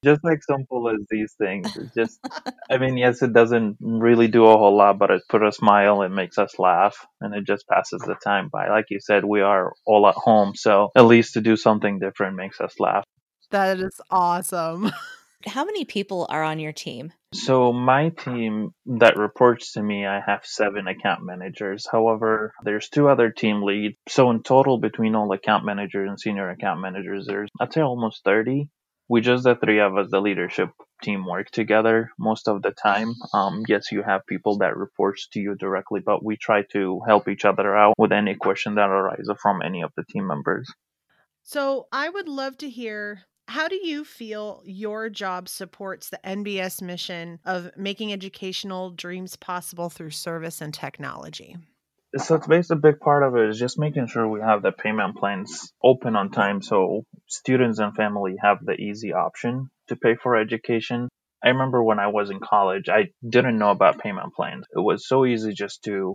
just 0.05 0.25
like 0.25 0.41
simple 0.43 0.89
as 0.89 1.05
these 1.11 1.35
things 1.39 1.77
it's 1.77 1.95
just 1.95 2.21
i 2.71 2.79
mean 2.79 2.97
yes 2.97 3.23
it 3.23 3.33
doesn't 3.33 3.77
really 3.81 4.29
do 4.29 4.47
a 4.47 4.57
whole 4.57 4.77
lot 4.77 4.99
but 4.99 5.11
it 5.11 5.23
put 5.29 5.43
a 5.43 5.51
smile 5.51 6.03
it 6.03 6.11
makes 6.11 6.39
us 6.39 6.59
laugh 6.59 7.07
and 7.21 7.35
it 7.35 7.47
just 7.47 7.67
passes 7.69 8.01
the 8.03 8.15
time 8.15 8.49
by. 8.49 8.69
Like 8.69 8.87
you 8.91 9.01
said 9.01 9.25
we 9.25 9.41
are 9.41 9.73
all 9.87 10.07
at 10.09 10.15
home 10.15 10.55
so 10.55 10.91
at 10.97 11.07
least 11.07 11.35
to 11.35 11.41
do 11.41 11.57
something 11.57 11.99
different 11.99 12.37
makes 12.37 12.61
us 12.61 12.75
laugh. 12.79 13.05
That 13.51 13.81
is 13.81 14.01
awesome. 14.11 14.93
How 15.47 15.65
many 15.65 15.85
people 15.85 16.27
are 16.31 16.43
on 16.43 16.59
your 16.59 16.73
team? 16.73 17.13
So 17.33 17.73
my 17.73 18.09
team 18.09 18.71
that 18.87 19.17
reports 19.17 19.73
to 19.73 19.83
me, 19.83 20.05
I 20.05 20.21
have 20.21 20.45
seven 20.45 20.89
account 20.89 21.25
managers. 21.25 21.87
However, 21.91 22.53
there's 22.65 22.89
two 22.89 23.09
other 23.09 23.31
team 23.31 23.63
leads. 23.63 23.97
So 24.09 24.31
in 24.31 24.43
total, 24.43 24.79
between 24.79 25.15
all 25.15 25.33
account 25.33 25.65
managers 25.65 26.09
and 26.09 26.19
senior 26.19 26.51
account 26.51 26.81
managers, 26.81 27.27
there's 27.27 27.49
I'd 27.61 27.73
say 27.73 27.83
almost 27.83 28.25
30. 28.25 28.69
We 29.09 29.21
just 29.21 29.45
the 29.45 29.55
three 29.55 29.79
of 29.81 29.97
us, 29.97 30.11
the 30.11 30.21
leadership 30.21 30.71
team, 31.03 31.25
work 31.25 31.51
together 31.51 32.11
most 32.19 32.49
of 32.49 32.61
the 32.61 32.73
time. 32.73 33.15
Um, 33.33 33.63
yes, 33.69 33.93
you 33.93 34.03
have 34.03 34.27
people 34.27 34.59
that 34.59 34.77
reports 34.77 35.29
to 35.33 35.41
you 35.41 35.55
directly, 35.55 36.01
but 36.05 36.23
we 36.25 36.37
try 36.37 36.63
to 36.73 37.01
help 37.07 37.29
each 37.29 37.45
other 37.45 37.77
out 37.77 37.95
with 37.97 38.13
any 38.13 38.35
question 38.35 38.75
that 38.75 38.91
arises 38.91 39.31
from 39.41 39.63
any 39.63 39.83
of 39.83 39.93
the 39.97 40.05
team 40.11 40.27
members. 40.27 40.69
So 41.43 41.87
I 41.93 42.09
would 42.09 42.29
love 42.29 42.59
to 42.59 42.69
hear 42.69 43.23
How 43.49 43.67
do 43.67 43.81
you 43.83 44.05
feel 44.05 44.61
your 44.67 45.09
job 45.09 45.49
supports 45.49 46.11
the 46.11 46.21
NBS 46.23 46.83
mission 46.83 47.39
of 47.47 47.71
making 47.79 48.13
educational 48.13 48.91
dreams 48.91 49.37
possible 49.37 49.89
through 49.89 50.11
service 50.11 50.61
and 50.61 50.75
technology? 50.75 51.57
So 52.19 52.35
it's 52.35 52.47
basically 52.47 52.77
a 52.77 52.93
big 52.93 53.01
part 53.01 53.23
of 53.23 53.37
it 53.37 53.49
is 53.49 53.59
just 53.59 53.79
making 53.79 54.09
sure 54.09 54.29
we 54.29 54.43
have 54.43 54.61
the 54.61 54.71
payment 54.71 55.17
plans 55.17 55.73
open 55.83 56.15
on 56.15 56.31
time 56.31 56.61
so 56.61 57.05
students 57.27 57.79
and 57.79 57.97
family 57.97 58.37
have 58.43 58.59
the 58.63 58.75
easy 58.75 59.15
option 59.15 59.71
to 59.89 59.97
pay 59.97 60.15
for 60.15 60.37
education. 60.37 61.09
I 61.43 61.49
remember 61.49 61.83
when 61.83 61.99
I 61.99 62.09
was 62.09 62.29
in 62.29 62.41
college, 62.41 62.91
I 62.91 63.07
didn't 63.27 63.59
know 63.59 63.71
about 63.71 63.99
payment 63.99 64.35
plans. 64.35 64.67
It 64.77 64.81
was 64.81 65.09
so 65.09 65.25
easy 65.25 65.55
just 65.55 65.85
to 65.85 66.13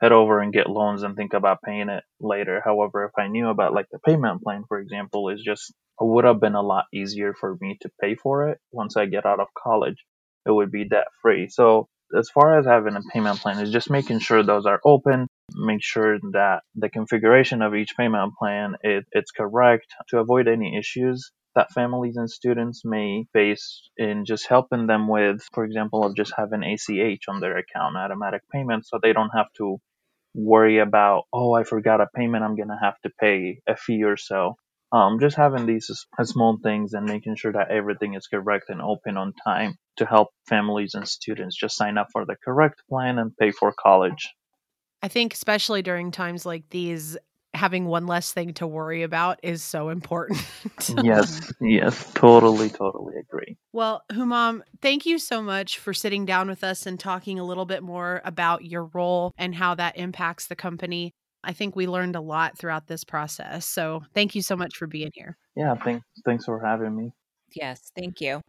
head 0.00 0.12
over 0.12 0.40
and 0.40 0.52
get 0.52 0.70
loans 0.70 1.02
and 1.02 1.16
think 1.16 1.34
about 1.34 1.62
paying 1.62 1.88
it 1.88 2.04
later. 2.20 2.62
However, 2.64 3.06
if 3.06 3.18
I 3.18 3.26
knew 3.26 3.48
about 3.48 3.74
like 3.74 3.86
the 3.90 3.98
payment 3.98 4.42
plan, 4.42 4.62
for 4.68 4.78
example, 4.78 5.30
is 5.30 5.42
just 5.42 5.74
it 6.00 6.04
would 6.04 6.24
have 6.24 6.40
been 6.40 6.54
a 6.54 6.62
lot 6.62 6.84
easier 6.92 7.34
for 7.34 7.56
me 7.60 7.78
to 7.80 7.90
pay 8.00 8.14
for 8.14 8.48
it 8.48 8.58
once 8.72 8.96
I 8.96 9.06
get 9.06 9.26
out 9.26 9.40
of 9.40 9.48
college. 9.56 10.04
It 10.46 10.52
would 10.52 10.70
be 10.70 10.88
debt 10.88 11.08
free. 11.22 11.48
So 11.48 11.88
as 12.16 12.30
far 12.30 12.58
as 12.58 12.66
having 12.66 12.96
a 12.96 13.02
payment 13.12 13.40
plan 13.40 13.58
is 13.58 13.72
just 13.72 13.90
making 13.90 14.20
sure 14.20 14.42
those 14.42 14.66
are 14.66 14.80
open, 14.84 15.26
make 15.54 15.82
sure 15.82 16.18
that 16.32 16.62
the 16.74 16.88
configuration 16.88 17.62
of 17.62 17.74
each 17.74 17.96
payment 17.96 18.34
plan 18.38 18.76
it, 18.82 19.04
it's 19.12 19.30
correct 19.30 19.86
to 20.08 20.18
avoid 20.18 20.46
any 20.46 20.76
issues 20.78 21.30
that 21.56 21.72
families 21.72 22.16
and 22.16 22.30
students 22.30 22.82
may 22.84 23.24
face 23.32 23.88
in 23.96 24.26
just 24.26 24.46
helping 24.46 24.86
them 24.86 25.08
with, 25.08 25.42
for 25.54 25.64
example, 25.64 26.04
of 26.04 26.14
just 26.14 26.32
having 26.36 26.62
ACH 26.62 27.24
on 27.28 27.40
their 27.40 27.56
account, 27.56 27.96
automatic 27.96 28.42
payments, 28.52 28.90
so 28.90 28.98
they 29.02 29.14
don't 29.14 29.30
have 29.34 29.50
to 29.56 29.78
worry 30.34 30.78
about, 30.78 31.24
oh, 31.32 31.54
I 31.54 31.64
forgot 31.64 32.02
a 32.02 32.08
payment, 32.14 32.44
I'm 32.44 32.56
going 32.56 32.68
to 32.68 32.78
have 32.80 33.00
to 33.04 33.10
pay 33.18 33.60
a 33.66 33.74
fee 33.74 34.04
or 34.04 34.18
so. 34.18 34.56
Um, 34.92 35.18
just 35.18 35.36
having 35.36 35.66
these 35.66 35.90
small 36.22 36.58
things 36.62 36.92
and 36.92 37.06
making 37.06 37.36
sure 37.36 37.52
that 37.52 37.70
everything 37.70 38.14
is 38.14 38.28
correct 38.28 38.66
and 38.68 38.80
open 38.80 39.16
on 39.16 39.32
time 39.44 39.76
to 39.96 40.06
help 40.06 40.28
families 40.48 40.94
and 40.94 41.08
students 41.08 41.56
just 41.56 41.76
sign 41.76 41.98
up 41.98 42.08
for 42.12 42.24
the 42.24 42.36
correct 42.44 42.82
plan 42.88 43.18
and 43.18 43.36
pay 43.36 43.50
for 43.50 43.72
college. 43.72 44.28
I 45.02 45.08
think, 45.08 45.34
especially 45.34 45.82
during 45.82 46.10
times 46.10 46.46
like 46.46 46.68
these, 46.70 47.16
having 47.52 47.86
one 47.86 48.06
less 48.06 48.32
thing 48.32 48.54
to 48.54 48.66
worry 48.66 49.02
about 49.02 49.40
is 49.42 49.62
so 49.62 49.88
important. 49.88 50.40
yes, 51.02 51.52
yes, 51.60 52.12
totally, 52.14 52.70
totally 52.70 53.14
agree. 53.18 53.56
Well, 53.72 54.02
Humam, 54.10 54.62
thank 54.80 55.04
you 55.04 55.18
so 55.18 55.42
much 55.42 55.78
for 55.78 55.92
sitting 55.92 56.24
down 56.24 56.48
with 56.48 56.64
us 56.64 56.86
and 56.86 56.98
talking 56.98 57.38
a 57.38 57.44
little 57.44 57.66
bit 57.66 57.82
more 57.82 58.22
about 58.24 58.64
your 58.64 58.84
role 58.84 59.32
and 59.36 59.54
how 59.54 59.74
that 59.74 59.98
impacts 59.98 60.46
the 60.46 60.56
company. 60.56 61.12
I 61.46 61.52
think 61.52 61.76
we 61.76 61.86
learned 61.86 62.16
a 62.16 62.20
lot 62.20 62.58
throughout 62.58 62.88
this 62.88 63.04
process. 63.04 63.64
So 63.66 64.02
thank 64.14 64.34
you 64.34 64.42
so 64.42 64.56
much 64.56 64.76
for 64.76 64.86
being 64.86 65.10
here. 65.14 65.36
Yeah, 65.54 65.74
thanks 65.76 66.04
thanks 66.24 66.44
for 66.44 66.60
having 66.60 66.96
me. 66.96 67.12
Yes, 67.54 67.90
thank 67.96 68.20
you. 68.20 68.40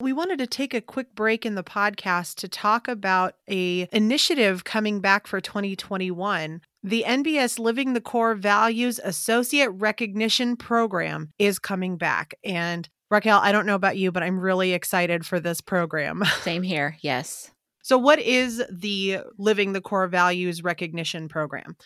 We 0.00 0.14
wanted 0.14 0.38
to 0.38 0.46
take 0.46 0.72
a 0.72 0.80
quick 0.80 1.14
break 1.14 1.44
in 1.44 1.56
the 1.56 1.62
podcast 1.62 2.36
to 2.36 2.48
talk 2.48 2.88
about 2.88 3.34
a 3.50 3.86
initiative 3.92 4.64
coming 4.64 5.00
back 5.00 5.26
for 5.26 5.42
2021. 5.42 6.62
The 6.82 7.04
NBS 7.06 7.58
Living 7.58 7.92
the 7.92 8.00
Core 8.00 8.34
Values 8.34 8.98
Associate 9.04 9.68
Recognition 9.68 10.56
Program 10.56 11.32
is 11.38 11.58
coming 11.58 11.98
back. 11.98 12.34
And 12.42 12.88
Raquel, 13.10 13.40
I 13.40 13.52
don't 13.52 13.66
know 13.66 13.74
about 13.74 13.98
you, 13.98 14.10
but 14.10 14.22
I'm 14.22 14.40
really 14.40 14.72
excited 14.72 15.26
for 15.26 15.38
this 15.38 15.60
program. 15.60 16.22
Same 16.40 16.62
here. 16.62 16.96
Yes. 17.02 17.50
So, 17.82 17.96
what 17.96 18.18
is 18.18 18.62
the 18.70 19.20
Living 19.38 19.72
the 19.72 19.80
Core 19.80 20.08
Values 20.08 20.62
Recognition 20.62 21.28
Program? 21.28 21.76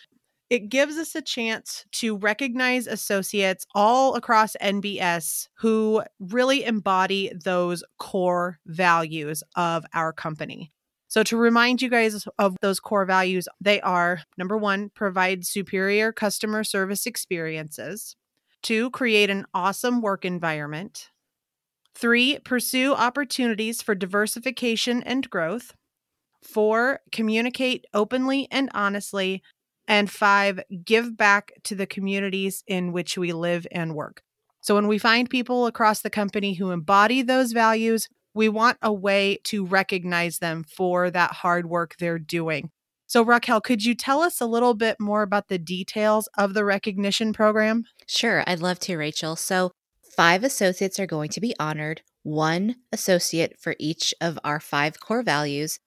It 0.49 0.69
gives 0.69 0.97
us 0.97 1.15
a 1.15 1.21
chance 1.21 1.85
to 1.93 2.17
recognize 2.17 2.85
associates 2.85 3.65
all 3.73 4.15
across 4.15 4.55
NBS 4.61 5.47
who 5.55 6.03
really 6.19 6.63
embody 6.63 7.31
those 7.43 7.83
core 7.97 8.59
values 8.67 9.41
of 9.55 9.85
our 9.93 10.13
company. 10.13 10.71
So, 11.07 11.23
to 11.23 11.37
remind 11.37 11.81
you 11.81 11.89
guys 11.89 12.27
of 12.37 12.57
those 12.61 12.79
core 12.79 13.05
values, 13.05 13.47
they 13.61 13.79
are 13.81 14.19
number 14.37 14.57
one, 14.57 14.91
provide 14.93 15.45
superior 15.45 16.11
customer 16.11 16.63
service 16.63 17.05
experiences, 17.05 18.15
two, 18.61 18.89
create 18.91 19.29
an 19.29 19.45
awesome 19.53 20.01
work 20.01 20.25
environment, 20.25 21.09
three, 21.95 22.39
pursue 22.39 22.93
opportunities 22.93 23.81
for 23.81 23.95
diversification 23.95 25.01
and 25.03 25.29
growth, 25.29 25.73
four, 26.45 26.99
communicate 27.11 27.85
openly 27.93 28.47
and 28.51 28.69
honestly, 28.73 29.41
and 29.87 30.09
five, 30.09 30.61
give 30.83 31.17
back 31.17 31.51
to 31.63 31.75
the 31.75 31.85
communities 31.85 32.63
in 32.67 32.91
which 32.91 33.17
we 33.17 33.33
live 33.33 33.67
and 33.71 33.93
work. 33.95 34.21
So, 34.61 34.75
when 34.75 34.87
we 34.87 34.97
find 34.97 35.29
people 35.29 35.67
across 35.67 36.01
the 36.01 36.09
company 36.09 36.53
who 36.53 36.71
embody 36.71 37.21
those 37.21 37.51
values, 37.51 38.07
we 38.33 38.49
want 38.49 38.77
a 38.81 38.91
way 38.91 39.39
to 39.45 39.65
recognize 39.65 40.39
them 40.39 40.63
for 40.63 41.11
that 41.11 41.31
hard 41.31 41.67
work 41.67 41.95
they're 41.99 42.19
doing. 42.19 42.71
So, 43.07 43.23
Raquel, 43.23 43.61
could 43.61 43.85
you 43.85 43.93
tell 43.93 44.21
us 44.21 44.41
a 44.41 44.47
little 44.47 44.73
bit 44.73 44.99
more 44.99 45.21
about 45.21 45.47
the 45.47 45.59
details 45.59 46.27
of 46.37 46.53
the 46.53 46.65
recognition 46.65 47.33
program? 47.33 47.83
Sure, 48.07 48.43
I'd 48.47 48.59
love 48.59 48.79
to, 48.79 48.97
Rachel. 48.97 49.35
So, 49.35 49.71
five 50.15 50.43
associates 50.43 50.99
are 50.99 51.05
going 51.05 51.29
to 51.29 51.41
be 51.41 51.53
honored, 51.59 52.01
one 52.23 52.77
associate 52.91 53.59
for 53.59 53.75
each 53.77 54.13
of 54.19 54.39
our 54.43 54.59
five 54.59 54.99
core 54.99 55.21
values, 55.21 55.79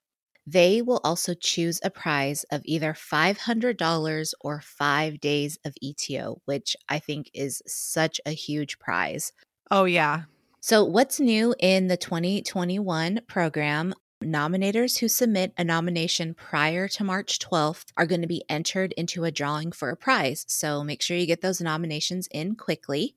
they 0.51 0.81
will 0.81 1.01
also 1.05 1.35
choose 1.35 1.79
a 1.83 1.91
prize 1.91 2.45
of 2.51 2.63
either 2.65 2.95
$500 2.95 4.33
or 4.41 4.61
five 4.63 5.21
days 5.21 5.59
of 5.65 5.75
ETO, 5.85 6.41
which 6.47 6.75
I 6.89 6.99
think 6.99 7.31
is 7.35 7.63
such 7.67 8.19
a 8.25 8.31
huge 8.31 8.79
prize. 8.79 9.33
Oh, 9.71 9.85
yeah. 9.85 10.23
So, 10.61 10.85
what's 10.85 11.21
new 11.21 11.55
in 11.59 11.89
the 11.89 11.97
2021 11.97 13.21
program? 13.27 13.95
Nominators 14.25 14.99
who 14.99 15.09
submit 15.09 15.53
a 15.59 15.65
nomination 15.65 16.35
prior 16.35 16.89
to 16.89 17.05
March 17.05 17.39
12th 17.39 17.93
are 17.97 18.07
going 18.07 18.23
to 18.23 18.27
be 18.27 18.45
entered 18.49 18.93
into 18.97 19.25
a 19.25 19.31
drawing 19.31 19.71
for 19.71 19.91
a 19.91 19.97
prize. 19.97 20.45
So, 20.49 20.83
make 20.83 21.03
sure 21.03 21.17
you 21.17 21.27
get 21.27 21.43
those 21.43 21.61
nominations 21.61 22.27
in 22.33 22.57
quickly. 22.57 23.17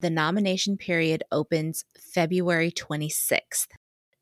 The 0.00 0.10
nomination 0.10 0.78
period 0.78 1.24
opens 1.30 1.84
February 1.98 2.72
26th. 2.72 3.68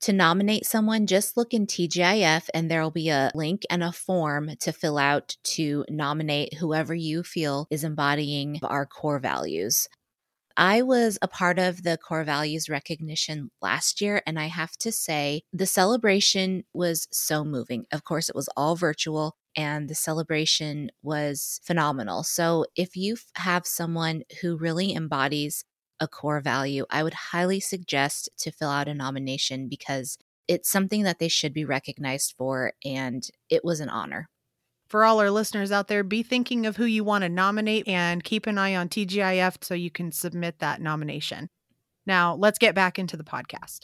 To 0.03 0.13
nominate 0.13 0.65
someone, 0.65 1.07
just 1.07 1.37
look 1.37 1.53
in 1.53 1.67
TGIF 1.67 2.49
and 2.55 2.71
there 2.71 2.83
will 2.83 2.93
be 2.93 3.09
a 3.09 3.33
link 3.35 3.63
and 3.69 3.83
a 3.83 3.93
form 3.93 4.53
to 4.61 4.73
fill 4.73 4.97
out 4.97 5.37
to 5.45 5.85
nominate 5.89 6.55
whoever 6.55 6.95
you 6.95 7.25
feel 7.25 7.67
is 7.71 7.83
embodying 7.83 8.61
our 8.63 8.87
core 8.87 9.19
values. 9.19 9.89
I 10.57 10.83
was 10.83 11.19
a 11.23 11.29
part 11.29 11.59
of 11.61 11.85
the 11.85 11.97
core 11.99 12.25
values 12.25 12.69
recognition 12.69 13.51
last 13.63 14.01
year, 14.01 14.23
and 14.27 14.41
I 14.41 14.47
have 14.47 14.77
to 14.79 14.91
say, 14.91 15.43
the 15.53 15.67
celebration 15.67 16.65
was 16.75 17.07
so 17.13 17.45
moving. 17.45 17.87
Of 17.93 18.03
course, 18.03 18.29
it 18.29 18.35
was 18.35 18.49
all 18.57 18.75
virtual, 18.75 19.37
and 19.57 19.89
the 19.89 19.95
celebration 19.95 20.91
was 21.01 21.61
phenomenal. 21.63 22.25
So, 22.25 22.67
if 22.75 22.97
you 22.97 23.17
have 23.37 23.67
someone 23.69 24.25
who 24.43 24.57
really 24.57 24.93
embodies 24.93 25.65
a 26.01 26.09
core 26.09 26.41
value, 26.41 26.85
I 26.91 27.03
would 27.03 27.15
highly 27.15 27.61
suggest 27.61 28.29
to 28.39 28.51
fill 28.51 28.71
out 28.71 28.89
a 28.89 28.95
nomination 28.95 29.69
because 29.69 30.19
it's 30.47 30.71
something 30.71 31.03
that 31.03 31.19
they 31.19 31.29
should 31.29 31.53
be 31.53 31.65
recognized 31.65 32.35
for, 32.37 32.73
and 32.85 33.29
it 33.51 33.65
was 33.65 33.81
an 33.81 33.89
honor. 33.89 34.29
For 34.89 35.05
all 35.05 35.21
our 35.21 35.31
listeners 35.31 35.71
out 35.71 35.89
there, 35.89 36.03
be 36.03 36.23
thinking 36.23 36.65
of 36.65 36.77
who 36.77 36.87
you 36.87 37.05
want 37.05 37.23
to 37.23 37.29
nominate 37.29 37.87
and 37.87 38.25
keep 38.25 38.47
an 38.47 38.57
eye 38.57 38.75
on 38.75 38.89
TGIF 38.89 39.63
so 39.63 39.75
you 39.75 39.91
can 39.91 40.11
submit 40.13 40.61
that 40.61 40.81
nomination. 40.81 41.51
Now, 42.07 42.35
let's 42.35 42.59
get 42.59 42.75
back 42.75 42.99
into 42.99 43.19
the 43.19 43.25
podcast. 43.25 43.81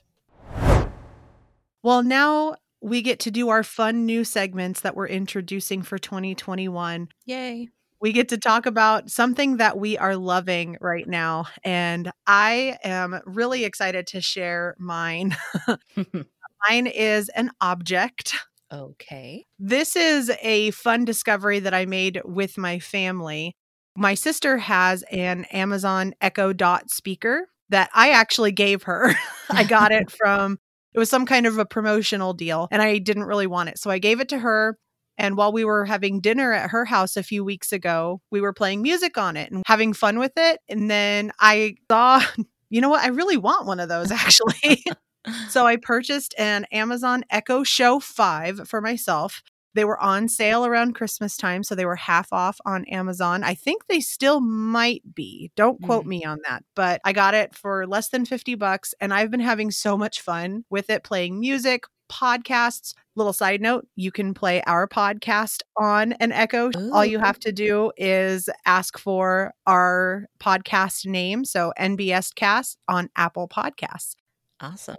Well, 1.83 2.03
now 2.03 2.57
we 2.81 3.03
get 3.03 3.21
to 3.21 3.31
do 3.31 3.51
our 3.51 3.63
fun 3.63 4.07
new 4.07 4.25
segments 4.25 4.81
that 4.81 4.97
we're 4.97 5.09
introducing 5.09 5.83
for 5.83 5.99
2021. 5.99 7.09
Yay 7.27 7.69
we 8.05 8.13
get 8.13 8.29
to 8.29 8.37
talk 8.37 8.67
about 8.67 9.11
something 9.11 9.57
that 9.57 9.79
we 9.79 9.97
are 9.97 10.15
loving 10.15 10.77
right 10.79 11.09
now. 11.09 11.47
And 11.65 12.13
I 12.27 12.77
am 12.85 13.19
really 13.25 13.65
excited 13.65 14.07
to 14.09 14.21
share 14.21 14.77
mine. 14.79 15.35
mine 16.69 16.87
is 16.87 17.31
an 17.31 17.51
object. 17.63 18.35
Okay. 18.71 19.47
This 19.59 19.97
is 19.97 20.31
a 20.43 20.71
fun 20.73 21.07
discovery 21.07 21.61
that 21.61 21.73
I 21.73 21.87
made 21.87 22.21
with 22.27 22.59
my 22.59 22.79
family. 22.79 23.57
My 23.97 24.13
sister 24.13 24.59
has 24.59 25.03
an 25.11 25.47
Amazon 25.47 26.13
Echo 26.21 26.53
Dot 26.53 26.91
speaker 26.91 27.49
that 27.71 27.89
I 27.95 28.11
actually 28.11 28.53
gave 28.53 28.83
her. 28.83 29.15
I 29.51 29.65
got 29.65 29.93
it 29.93 30.11
from 30.11 30.59
it 30.93 30.99
was 30.99 31.09
some 31.09 31.25
kind 31.25 31.47
of 31.47 31.59
a 31.59 31.65
promotional 31.65 32.35
deal 32.35 32.69
and 32.71 32.83
I 32.83 32.99
didn't 32.99 33.25
really 33.25 33.47
want 33.47 33.71
it. 33.71 33.79
So 33.79 33.91
I 33.91 33.99
gave 33.99 34.21
it 34.21 34.29
to 34.29 34.39
her 34.39 34.77
and 35.19 35.37
while 35.37 35.53
we 35.53 35.65
were 35.65 35.85
having 35.85 36.21
dinner 36.21 36.53
at 36.53 36.71
her 36.71 36.85
house 36.85 37.17
a 37.17 37.23
few 37.23 37.45
weeks 37.45 37.73
ago, 37.73 38.21
we 38.31 38.41
were 38.41 38.53
playing 38.53 38.83
music 38.83 39.17
on 39.19 39.37
it 39.37 39.51
and 39.53 39.63
having 39.67 39.93
fun 39.93 40.19
with 40.19 40.33
it. 40.37 40.61
And 40.69 40.91
then 40.91 41.33
I 41.41 41.77
saw, 41.91 42.21
you 42.71 42.81
know 42.81 42.89
what? 42.89 43.05
I 43.05 43.09
really 43.09 43.37
want 43.37 43.67
one 43.67 43.81
of 43.81 43.89
those 43.89 44.11
actually. 44.11 44.83
so 45.49 45.67
I 45.67 45.77
purchased 45.77 46.35
an 46.39 46.67
Amazon 46.73 47.25
Echo 47.31 47.63
Show 47.65 48.01
5 48.01 48.69
for 48.69 48.81
myself. 48.81 49.43
They 49.75 49.85
were 49.85 49.99
on 50.01 50.29
sale 50.29 50.65
around 50.65 50.95
Christmas 50.95 51.37
time, 51.37 51.65
so 51.65 51.75
they 51.75 51.85
were 51.85 51.97
half 51.97 52.33
off 52.33 52.61
on 52.65 52.85
Amazon. 52.85 53.43
I 53.43 53.55
think 53.55 53.87
they 53.89 53.99
still 53.99 54.41
might 54.41 55.03
be. 55.17 55.51
Don't 55.57 55.83
quote 55.83 56.05
Mm. 56.05 56.09
me 56.09 56.25
on 56.25 56.39
that, 56.47 56.63
but 56.77 57.01
I 57.05 57.13
got 57.13 57.35
it 57.35 57.57
for 57.57 57.85
less 57.85 58.09
than 58.09 58.25
50 58.25 58.55
bucks 58.55 58.95
and 59.01 59.13
I've 59.13 59.33
been 59.33 59.41
having 59.41 59.73
so 59.73 59.97
much 59.99 60.21
fun 60.21 60.65
with 60.71 60.91
it 60.91 61.03
playing 61.03 61.41
music, 61.41 61.85
podcasts. 62.11 62.95
Little 63.17 63.33
side 63.33 63.61
note, 63.61 63.87
you 63.97 64.11
can 64.11 64.35
play 64.35 64.61
our 64.63 64.89
podcast 64.89 65.63
on 65.77 66.13
an 66.15 66.33
Echo. 66.33 66.71
All 66.93 67.05
you 67.05 67.19
have 67.19 67.39
to 67.41 67.53
do 67.53 67.93
is 67.97 68.49
ask 68.67 68.99
for 68.99 69.53
our 69.67 70.27
podcast 70.41 71.07
name, 71.07 71.45
so 71.45 71.73
NBS 71.79 72.35
Cast 72.35 72.79
on 72.89 73.09
Apple 73.17 73.49
Podcasts 73.49 74.17
Awesome. 74.61 74.97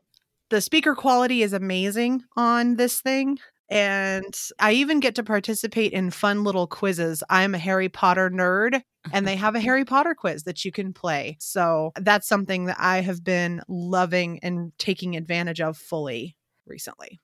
the 0.49 0.61
speaker 0.61 0.95
quality 0.95 1.41
is 1.43 1.51
amazing 1.53 2.23
on 2.37 2.75
this 2.77 3.01
thing. 3.01 3.37
And 3.67 4.33
I 4.59 4.73
even 4.73 4.99
get 4.99 5.15
to 5.15 5.23
participate 5.23 5.91
in 5.91 6.11
fun 6.11 6.43
little 6.43 6.67
quizzes. 6.67 7.23
I'm 7.31 7.55
a 7.55 7.57
Harry 7.57 7.89
Potter 7.89 8.29
nerd, 8.29 8.79
and 9.11 9.27
they 9.27 9.35
have 9.35 9.55
a 9.55 9.59
Harry 9.59 9.83
Potter 9.83 10.13
quiz 10.13 10.43
that 10.43 10.63
you 10.63 10.71
can 10.71 10.93
play. 10.93 11.35
So 11.39 11.91
that's 11.99 12.27
something 12.27 12.65
that 12.65 12.77
I 12.79 13.01
have 13.01 13.23
been 13.23 13.61
loving 13.67 14.39
and 14.43 14.71
taking 14.77 15.15
advantage 15.15 15.61
of 15.61 15.77
fully 15.77 16.35
recently. 16.67 17.19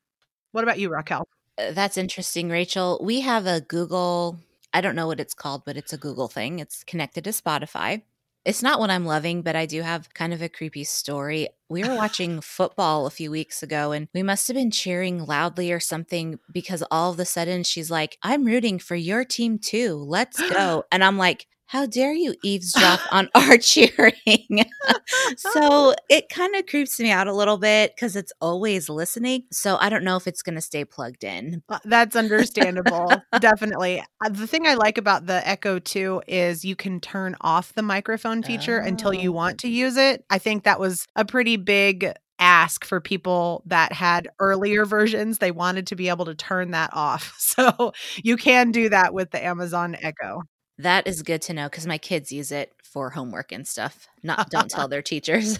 What 0.51 0.63
about 0.63 0.79
you, 0.79 0.89
Raquel? 0.89 1.27
Uh, 1.57 1.71
That's 1.71 1.97
interesting, 1.97 2.49
Rachel. 2.49 2.99
We 3.03 3.21
have 3.21 3.45
a 3.45 3.61
Google, 3.61 4.39
I 4.73 4.81
don't 4.81 4.95
know 4.95 5.07
what 5.07 5.19
it's 5.19 5.33
called, 5.33 5.63
but 5.65 5.77
it's 5.77 5.93
a 5.93 5.97
Google 5.97 6.27
thing. 6.27 6.59
It's 6.59 6.83
connected 6.83 7.23
to 7.25 7.31
Spotify. 7.31 8.03
It's 8.43 8.63
not 8.63 8.79
what 8.79 8.89
I'm 8.89 9.05
loving, 9.05 9.43
but 9.43 9.55
I 9.55 9.67
do 9.67 9.83
have 9.83 10.13
kind 10.15 10.33
of 10.33 10.41
a 10.41 10.49
creepy 10.49 10.83
story. 10.83 11.47
We 11.69 11.83
were 11.83 11.95
watching 11.97 12.41
football 12.41 13.05
a 13.05 13.11
few 13.11 13.29
weeks 13.29 13.61
ago 13.61 13.91
and 13.91 14.07
we 14.13 14.23
must 14.23 14.47
have 14.47 14.55
been 14.55 14.71
cheering 14.71 15.25
loudly 15.25 15.71
or 15.71 15.79
something 15.79 16.39
because 16.51 16.83
all 16.89 17.11
of 17.11 17.19
a 17.19 17.25
sudden 17.25 17.63
she's 17.63 17.91
like, 17.91 18.17
I'm 18.23 18.45
rooting 18.45 18.79
for 18.79 18.95
your 18.95 19.23
team 19.25 19.59
too. 19.59 19.95
Let's 19.95 20.41
go. 20.49 20.83
And 20.91 21.03
I'm 21.03 21.17
like, 21.17 21.45
how 21.71 21.85
dare 21.85 22.13
you 22.13 22.35
eavesdrop 22.43 22.99
on 23.11 23.29
our 23.35 23.57
cheering? 23.57 24.65
so 25.37 25.93
it 26.09 26.27
kind 26.29 26.53
of 26.55 26.65
creeps 26.65 26.99
me 26.99 27.09
out 27.11 27.27
a 27.27 27.33
little 27.33 27.57
bit 27.57 27.95
because 27.95 28.15
it's 28.17 28.33
always 28.41 28.89
listening. 28.89 29.43
So 29.51 29.77
I 29.79 29.89
don't 29.89 30.03
know 30.03 30.17
if 30.17 30.27
it's 30.27 30.41
going 30.41 30.55
to 30.55 30.61
stay 30.61 30.83
plugged 30.83 31.23
in. 31.23 31.63
Uh, 31.69 31.79
That's 31.85 32.15
understandable. 32.15 33.11
Definitely. 33.39 34.03
Uh, 34.23 34.29
The 34.29 34.47
thing 34.47 34.67
I 34.67 34.73
like 34.73 34.97
about 34.97 35.27
the 35.27 35.47
Echo 35.47 35.79
2 35.79 36.23
is 36.27 36.65
you 36.65 36.75
can 36.75 36.99
turn 36.99 37.35
off 37.39 37.73
the 37.73 37.81
microphone 37.83 38.43
feature 38.43 38.77
until 38.77 39.13
you 39.13 39.29
Oh. 39.29 39.33
want 39.33 39.59
to 39.59 39.69
use 39.69 39.95
it. 39.97 40.25
I 40.29 40.39
think 40.39 40.63
that 40.63 40.79
was 40.79 41.07
a 41.15 41.23
pretty 41.23 41.55
big 41.55 42.11
ask 42.39 42.83
for 42.83 42.99
people 42.99 43.63
that 43.67 43.93
had 43.93 44.27
earlier 44.39 44.83
versions. 44.85 45.37
They 45.37 45.51
wanted 45.51 45.87
to 45.87 45.95
be 45.95 46.09
able 46.09 46.25
to 46.25 46.35
turn 46.35 46.71
that 46.71 46.89
off. 46.93 47.33
So 47.37 47.91
you 48.23 48.37
can 48.37 48.71
do 48.71 48.89
that 48.89 49.13
with 49.13 49.29
the 49.31 49.43
Amazon 49.43 49.95
Echo. 50.01 50.41
That 50.81 51.05
is 51.05 51.21
good 51.21 51.43
to 51.43 51.53
know 51.53 51.69
because 51.69 51.85
my 51.85 51.99
kids 51.99 52.31
use 52.31 52.51
it 52.51 52.73
for 52.83 53.11
homework 53.11 53.51
and 53.51 53.67
stuff. 53.67 54.07
Not 54.23 54.49
don't 54.49 54.69
tell 54.69 54.87
their 54.87 55.03
teachers. 55.03 55.59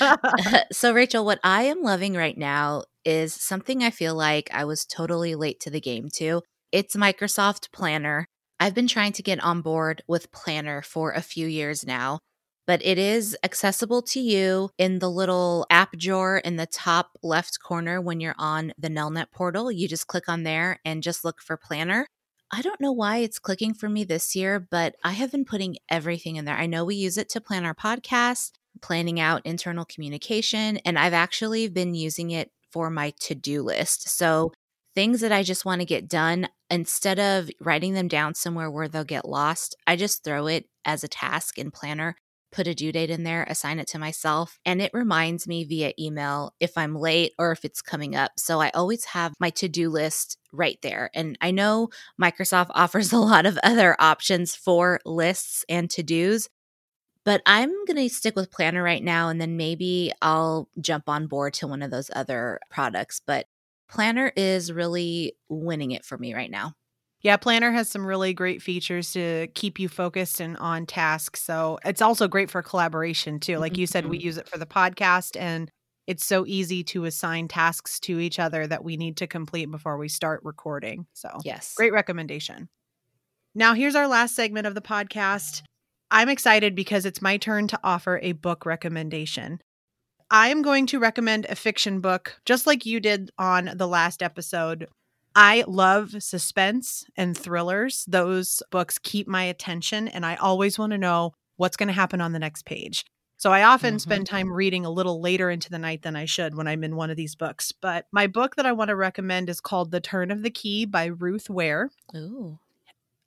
so 0.72 0.94
Rachel, 0.94 1.26
what 1.26 1.38
I 1.44 1.64
am 1.64 1.82
loving 1.82 2.14
right 2.14 2.36
now 2.36 2.84
is 3.04 3.34
something 3.34 3.82
I 3.82 3.90
feel 3.90 4.14
like 4.14 4.48
I 4.50 4.64
was 4.64 4.86
totally 4.86 5.34
late 5.34 5.60
to 5.60 5.70
the 5.70 5.82
game 5.82 6.08
to. 6.14 6.40
It's 6.70 6.96
Microsoft 6.96 7.72
Planner. 7.72 8.24
I've 8.58 8.74
been 8.74 8.88
trying 8.88 9.12
to 9.14 9.22
get 9.22 9.42
on 9.44 9.60
board 9.60 10.02
with 10.08 10.32
Planner 10.32 10.80
for 10.80 11.12
a 11.12 11.20
few 11.20 11.46
years 11.46 11.84
now, 11.84 12.20
but 12.66 12.80
it 12.82 12.96
is 12.96 13.36
accessible 13.44 14.00
to 14.02 14.20
you 14.20 14.70
in 14.78 15.00
the 15.00 15.10
little 15.10 15.66
app 15.68 15.98
drawer 15.98 16.38
in 16.38 16.56
the 16.56 16.66
top 16.66 17.18
left 17.22 17.58
corner 17.62 18.00
when 18.00 18.20
you're 18.20 18.36
on 18.38 18.72
the 18.78 18.88
Nelnet 18.88 19.30
portal. 19.30 19.70
You 19.70 19.88
just 19.88 20.06
click 20.06 20.26
on 20.26 20.44
there 20.44 20.80
and 20.86 21.02
just 21.02 21.22
look 21.22 21.42
for 21.42 21.58
Planner. 21.58 22.06
I 22.54 22.60
don't 22.60 22.80
know 22.82 22.92
why 22.92 23.18
it's 23.18 23.38
clicking 23.38 23.72
for 23.72 23.88
me 23.88 24.04
this 24.04 24.36
year, 24.36 24.60
but 24.60 24.94
I 25.02 25.12
have 25.12 25.32
been 25.32 25.46
putting 25.46 25.78
everything 25.88 26.36
in 26.36 26.44
there. 26.44 26.56
I 26.56 26.66
know 26.66 26.84
we 26.84 26.94
use 26.94 27.16
it 27.16 27.30
to 27.30 27.40
plan 27.40 27.64
our 27.64 27.74
podcast, 27.74 28.52
planning 28.82 29.18
out 29.18 29.46
internal 29.46 29.86
communication, 29.86 30.76
and 30.84 30.98
I've 30.98 31.14
actually 31.14 31.68
been 31.68 31.94
using 31.94 32.30
it 32.30 32.50
for 32.70 32.90
my 32.90 33.14
to 33.20 33.34
do 33.34 33.62
list. 33.62 34.10
So, 34.10 34.52
things 34.94 35.22
that 35.22 35.32
I 35.32 35.42
just 35.42 35.64
want 35.64 35.80
to 35.80 35.86
get 35.86 36.06
done, 36.06 36.48
instead 36.68 37.18
of 37.18 37.48
writing 37.58 37.94
them 37.94 38.08
down 38.08 38.34
somewhere 38.34 38.70
where 38.70 38.88
they'll 38.88 39.04
get 39.04 39.26
lost, 39.26 39.74
I 39.86 39.96
just 39.96 40.22
throw 40.22 40.46
it 40.46 40.66
as 40.84 41.02
a 41.02 41.08
task 41.08 41.56
in 41.56 41.70
Planner, 41.70 42.16
put 42.52 42.66
a 42.66 42.74
due 42.74 42.92
date 42.92 43.10
in 43.10 43.24
there, 43.24 43.44
assign 43.48 43.78
it 43.78 43.88
to 43.88 43.98
myself, 43.98 44.58
and 44.64 44.80
it 44.80 44.92
reminds 44.94 45.48
me 45.48 45.64
via 45.64 45.92
email 45.98 46.54
if 46.60 46.78
I'm 46.78 46.94
late 46.94 47.32
or 47.38 47.52
if 47.52 47.64
it's 47.64 47.82
coming 47.82 48.14
up. 48.14 48.32
So, 48.38 48.60
I 48.60 48.70
always 48.70 49.04
have 49.06 49.34
my 49.40 49.50
to 49.50 49.68
do 49.68 49.90
list 49.90 50.38
right 50.52 50.78
there. 50.82 51.10
And 51.14 51.36
I 51.40 51.50
know 51.50 51.88
Microsoft 52.20 52.70
offers 52.74 53.12
a 53.12 53.18
lot 53.18 53.46
of 53.46 53.58
other 53.62 53.96
options 53.98 54.54
for 54.54 55.00
lists 55.04 55.64
and 55.68 55.90
to 55.90 56.02
dos, 56.02 56.48
but 57.24 57.42
I'm 57.46 57.70
going 57.86 57.96
to 57.96 58.08
stick 58.08 58.36
with 58.36 58.50
Planner 58.50 58.82
right 58.82 59.02
now. 59.02 59.28
And 59.28 59.40
then 59.40 59.56
maybe 59.56 60.12
I'll 60.20 60.68
jump 60.80 61.08
on 61.08 61.26
board 61.26 61.54
to 61.54 61.66
one 61.66 61.82
of 61.82 61.90
those 61.90 62.10
other 62.14 62.60
products. 62.70 63.20
But 63.24 63.46
Planner 63.88 64.32
is 64.36 64.72
really 64.72 65.36
winning 65.48 65.92
it 65.92 66.04
for 66.04 66.18
me 66.18 66.34
right 66.34 66.50
now. 66.50 66.74
Yeah, 67.22 67.36
Planner 67.36 67.70
has 67.70 67.88
some 67.88 68.04
really 68.04 68.34
great 68.34 68.62
features 68.62 69.12
to 69.12 69.46
keep 69.54 69.78
you 69.78 69.88
focused 69.88 70.40
and 70.40 70.56
on 70.56 70.86
task. 70.86 71.36
So 71.36 71.78
it's 71.84 72.02
also 72.02 72.26
great 72.26 72.50
for 72.50 72.62
collaboration 72.62 73.38
too. 73.38 73.58
Like 73.58 73.78
you 73.78 73.86
said, 73.86 74.06
we 74.06 74.18
mm-hmm. 74.18 74.26
use 74.26 74.36
it 74.38 74.48
for 74.48 74.58
the 74.58 74.66
podcast 74.66 75.40
and 75.40 75.70
it's 76.08 76.24
so 76.24 76.44
easy 76.46 76.82
to 76.82 77.04
assign 77.04 77.46
tasks 77.46 78.00
to 78.00 78.18
each 78.18 78.40
other 78.40 78.66
that 78.66 78.82
we 78.82 78.96
need 78.96 79.16
to 79.18 79.28
complete 79.28 79.70
before 79.70 79.96
we 79.98 80.08
start 80.08 80.40
recording. 80.42 81.06
So 81.12 81.38
Yes. 81.44 81.74
great 81.76 81.92
recommendation. 81.92 82.68
Now, 83.54 83.74
here's 83.74 83.94
our 83.94 84.08
last 84.08 84.34
segment 84.34 84.66
of 84.66 84.74
the 84.74 84.80
podcast. 84.80 85.62
I'm 86.10 86.28
excited 86.28 86.74
because 86.74 87.06
it's 87.06 87.22
my 87.22 87.36
turn 87.36 87.68
to 87.68 87.78
offer 87.84 88.18
a 88.22 88.32
book 88.32 88.66
recommendation. 88.66 89.60
I 90.30 90.48
am 90.48 90.62
going 90.62 90.86
to 90.86 90.98
recommend 90.98 91.46
a 91.48 91.54
fiction 91.54 92.00
book, 92.00 92.36
just 92.46 92.66
like 92.66 92.84
you 92.84 92.98
did 92.98 93.30
on 93.38 93.70
the 93.76 93.86
last 93.86 94.22
episode. 94.22 94.88
I 95.34 95.64
love 95.66 96.22
suspense 96.22 97.04
and 97.16 97.36
thrillers. 97.36 98.04
Those 98.06 98.62
books 98.70 98.98
keep 98.98 99.26
my 99.28 99.44
attention, 99.44 100.08
and 100.08 100.26
I 100.26 100.36
always 100.36 100.78
want 100.78 100.92
to 100.92 100.98
know 100.98 101.32
what's 101.56 101.76
going 101.76 101.86
to 101.88 101.92
happen 101.92 102.20
on 102.20 102.32
the 102.32 102.38
next 102.38 102.64
page. 102.64 103.04
So 103.38 103.50
I 103.52 103.64
often 103.64 103.96
Mhm. 103.96 104.00
spend 104.00 104.26
time 104.26 104.52
reading 104.52 104.84
a 104.84 104.90
little 104.90 105.20
later 105.20 105.50
into 105.50 105.68
the 105.70 105.78
night 105.78 106.02
than 106.02 106.14
I 106.16 106.26
should 106.26 106.54
when 106.54 106.68
I'm 106.68 106.84
in 106.84 106.96
one 106.96 107.10
of 107.10 107.16
these 107.16 107.34
books. 107.34 107.72
But 107.72 108.06
my 108.12 108.26
book 108.26 108.56
that 108.56 108.66
I 108.66 108.72
want 108.72 108.88
to 108.88 108.96
recommend 108.96 109.48
is 109.48 109.60
called 109.60 109.90
The 109.90 110.00
Turn 110.00 110.30
of 110.30 110.42
the 110.42 110.50
Key 110.50 110.84
by 110.84 111.06
Ruth 111.06 111.50
Ware. 111.50 111.90
Ooh. 112.14 112.58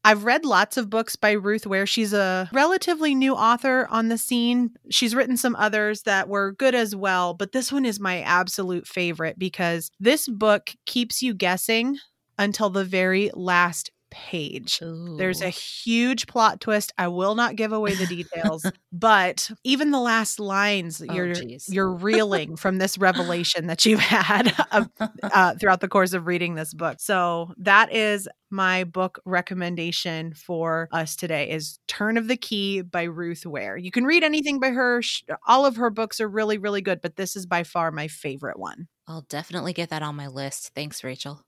I've 0.05 0.23
read 0.23 0.45
lots 0.45 0.77
of 0.77 0.91
books 0.91 1.15
by 1.15 1.31
Ruth 1.31 1.65
Ware. 1.65 1.87
She's 1.87 2.13
a 2.13 2.47
relatively 2.53 3.15
new 3.15 3.33
author 3.33 3.87
on 3.89 4.09
the 4.09 4.19
scene. 4.19 4.69
She's 4.91 5.15
written 5.15 5.35
some 5.35 5.55
others 5.55 6.03
that 6.03 6.29
were 6.29 6.51
good 6.51 6.75
as 6.75 6.95
well, 6.95 7.33
but 7.33 7.53
this 7.53 7.71
one 7.71 7.85
is 7.85 7.99
my 7.99 8.21
absolute 8.21 8.85
favorite 8.85 9.39
because 9.39 9.89
this 9.99 10.27
book 10.27 10.69
keeps 10.85 11.23
you 11.23 11.33
guessing 11.33 11.97
until 12.37 12.69
the 12.69 12.85
very 12.85 13.31
last 13.33 13.89
page. 14.15 14.79
There's 15.17 15.41
a 15.41 15.49
huge 15.49 16.25
plot 16.25 16.61
twist. 16.61 16.93
I 16.97 17.09
will 17.09 17.35
not 17.35 17.57
give 17.57 17.73
away 17.73 17.95
the 17.95 18.05
details, 18.05 18.65
but 18.93 19.51
even 19.65 19.91
the 19.91 19.99
last 19.99 20.39
lines, 20.39 21.03
Oh, 21.07 21.13
you're 21.13 21.33
geez. 21.33 21.67
you're 21.69 21.91
reeling 21.91 22.55
from 22.55 22.77
this 22.77 22.97
revelation 22.97 23.67
that 23.67 23.85
you've 23.85 23.99
had 23.99 24.55
uh, 25.21 25.55
throughout 25.55 25.81
the 25.81 25.89
course 25.89 26.13
of 26.13 26.27
reading 26.27 26.55
this 26.55 26.73
book. 26.73 26.97
So 26.99 27.53
that 27.57 27.93
is 27.93 28.29
my 28.49 28.85
book 28.85 29.19
recommendation 29.25 30.33
for 30.33 30.87
us 30.93 31.17
today 31.17 31.49
is 31.49 31.77
Turn 31.89 32.15
of 32.17 32.29
the 32.29 32.37
Key 32.37 32.81
by 32.81 33.03
Ruth 33.03 33.45
Ware. 33.45 33.75
You 33.75 33.91
can 33.91 34.05
read 34.05 34.23
anything 34.23 34.61
by 34.61 34.69
her. 34.69 35.01
All 35.45 35.65
of 35.65 35.75
her 35.75 35.89
books 35.89 36.21
are 36.21 36.29
really, 36.29 36.57
really 36.57 36.81
good, 36.81 37.01
but 37.01 37.17
this 37.17 37.35
is 37.35 37.45
by 37.45 37.63
far 37.63 37.91
my 37.91 38.07
favorite 38.07 38.57
one. 38.57 38.87
I'll 39.07 39.25
definitely 39.27 39.73
get 39.73 39.89
that 39.89 40.01
on 40.03 40.15
my 40.15 40.27
list. 40.27 40.71
Thanks, 40.73 41.03
Rachel. 41.03 41.44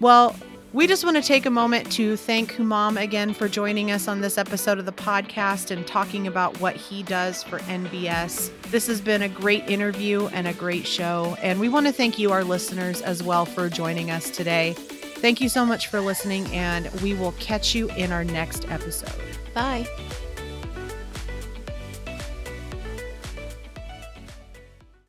Well, 0.00 0.34
we 0.72 0.86
just 0.86 1.04
want 1.04 1.16
to 1.16 1.22
take 1.22 1.46
a 1.46 1.50
moment 1.50 1.90
to 1.92 2.16
thank 2.16 2.54
Humam 2.54 3.00
again 3.00 3.34
for 3.34 3.48
joining 3.48 3.90
us 3.90 4.08
on 4.08 4.20
this 4.20 4.38
episode 4.38 4.78
of 4.78 4.86
the 4.86 4.92
podcast 4.92 5.70
and 5.70 5.86
talking 5.86 6.26
about 6.26 6.58
what 6.60 6.76
he 6.76 7.02
does 7.02 7.42
for 7.42 7.58
NBS. 7.60 8.50
This 8.70 8.86
has 8.86 9.00
been 9.00 9.22
a 9.22 9.28
great 9.28 9.68
interview 9.68 10.28
and 10.28 10.46
a 10.46 10.54
great 10.54 10.86
show, 10.86 11.36
and 11.42 11.58
we 11.58 11.68
want 11.68 11.86
to 11.86 11.92
thank 11.92 12.18
you, 12.18 12.30
our 12.30 12.44
listeners, 12.44 13.02
as 13.02 13.22
well 13.22 13.44
for 13.44 13.68
joining 13.68 14.10
us 14.10 14.30
today. 14.30 14.74
Thank 14.74 15.40
you 15.40 15.48
so 15.48 15.66
much 15.66 15.88
for 15.88 16.00
listening, 16.00 16.46
and 16.46 16.88
we 17.02 17.14
will 17.14 17.32
catch 17.32 17.74
you 17.74 17.90
in 17.90 18.12
our 18.12 18.24
next 18.24 18.70
episode. 18.70 19.12
Bye. 19.52 19.86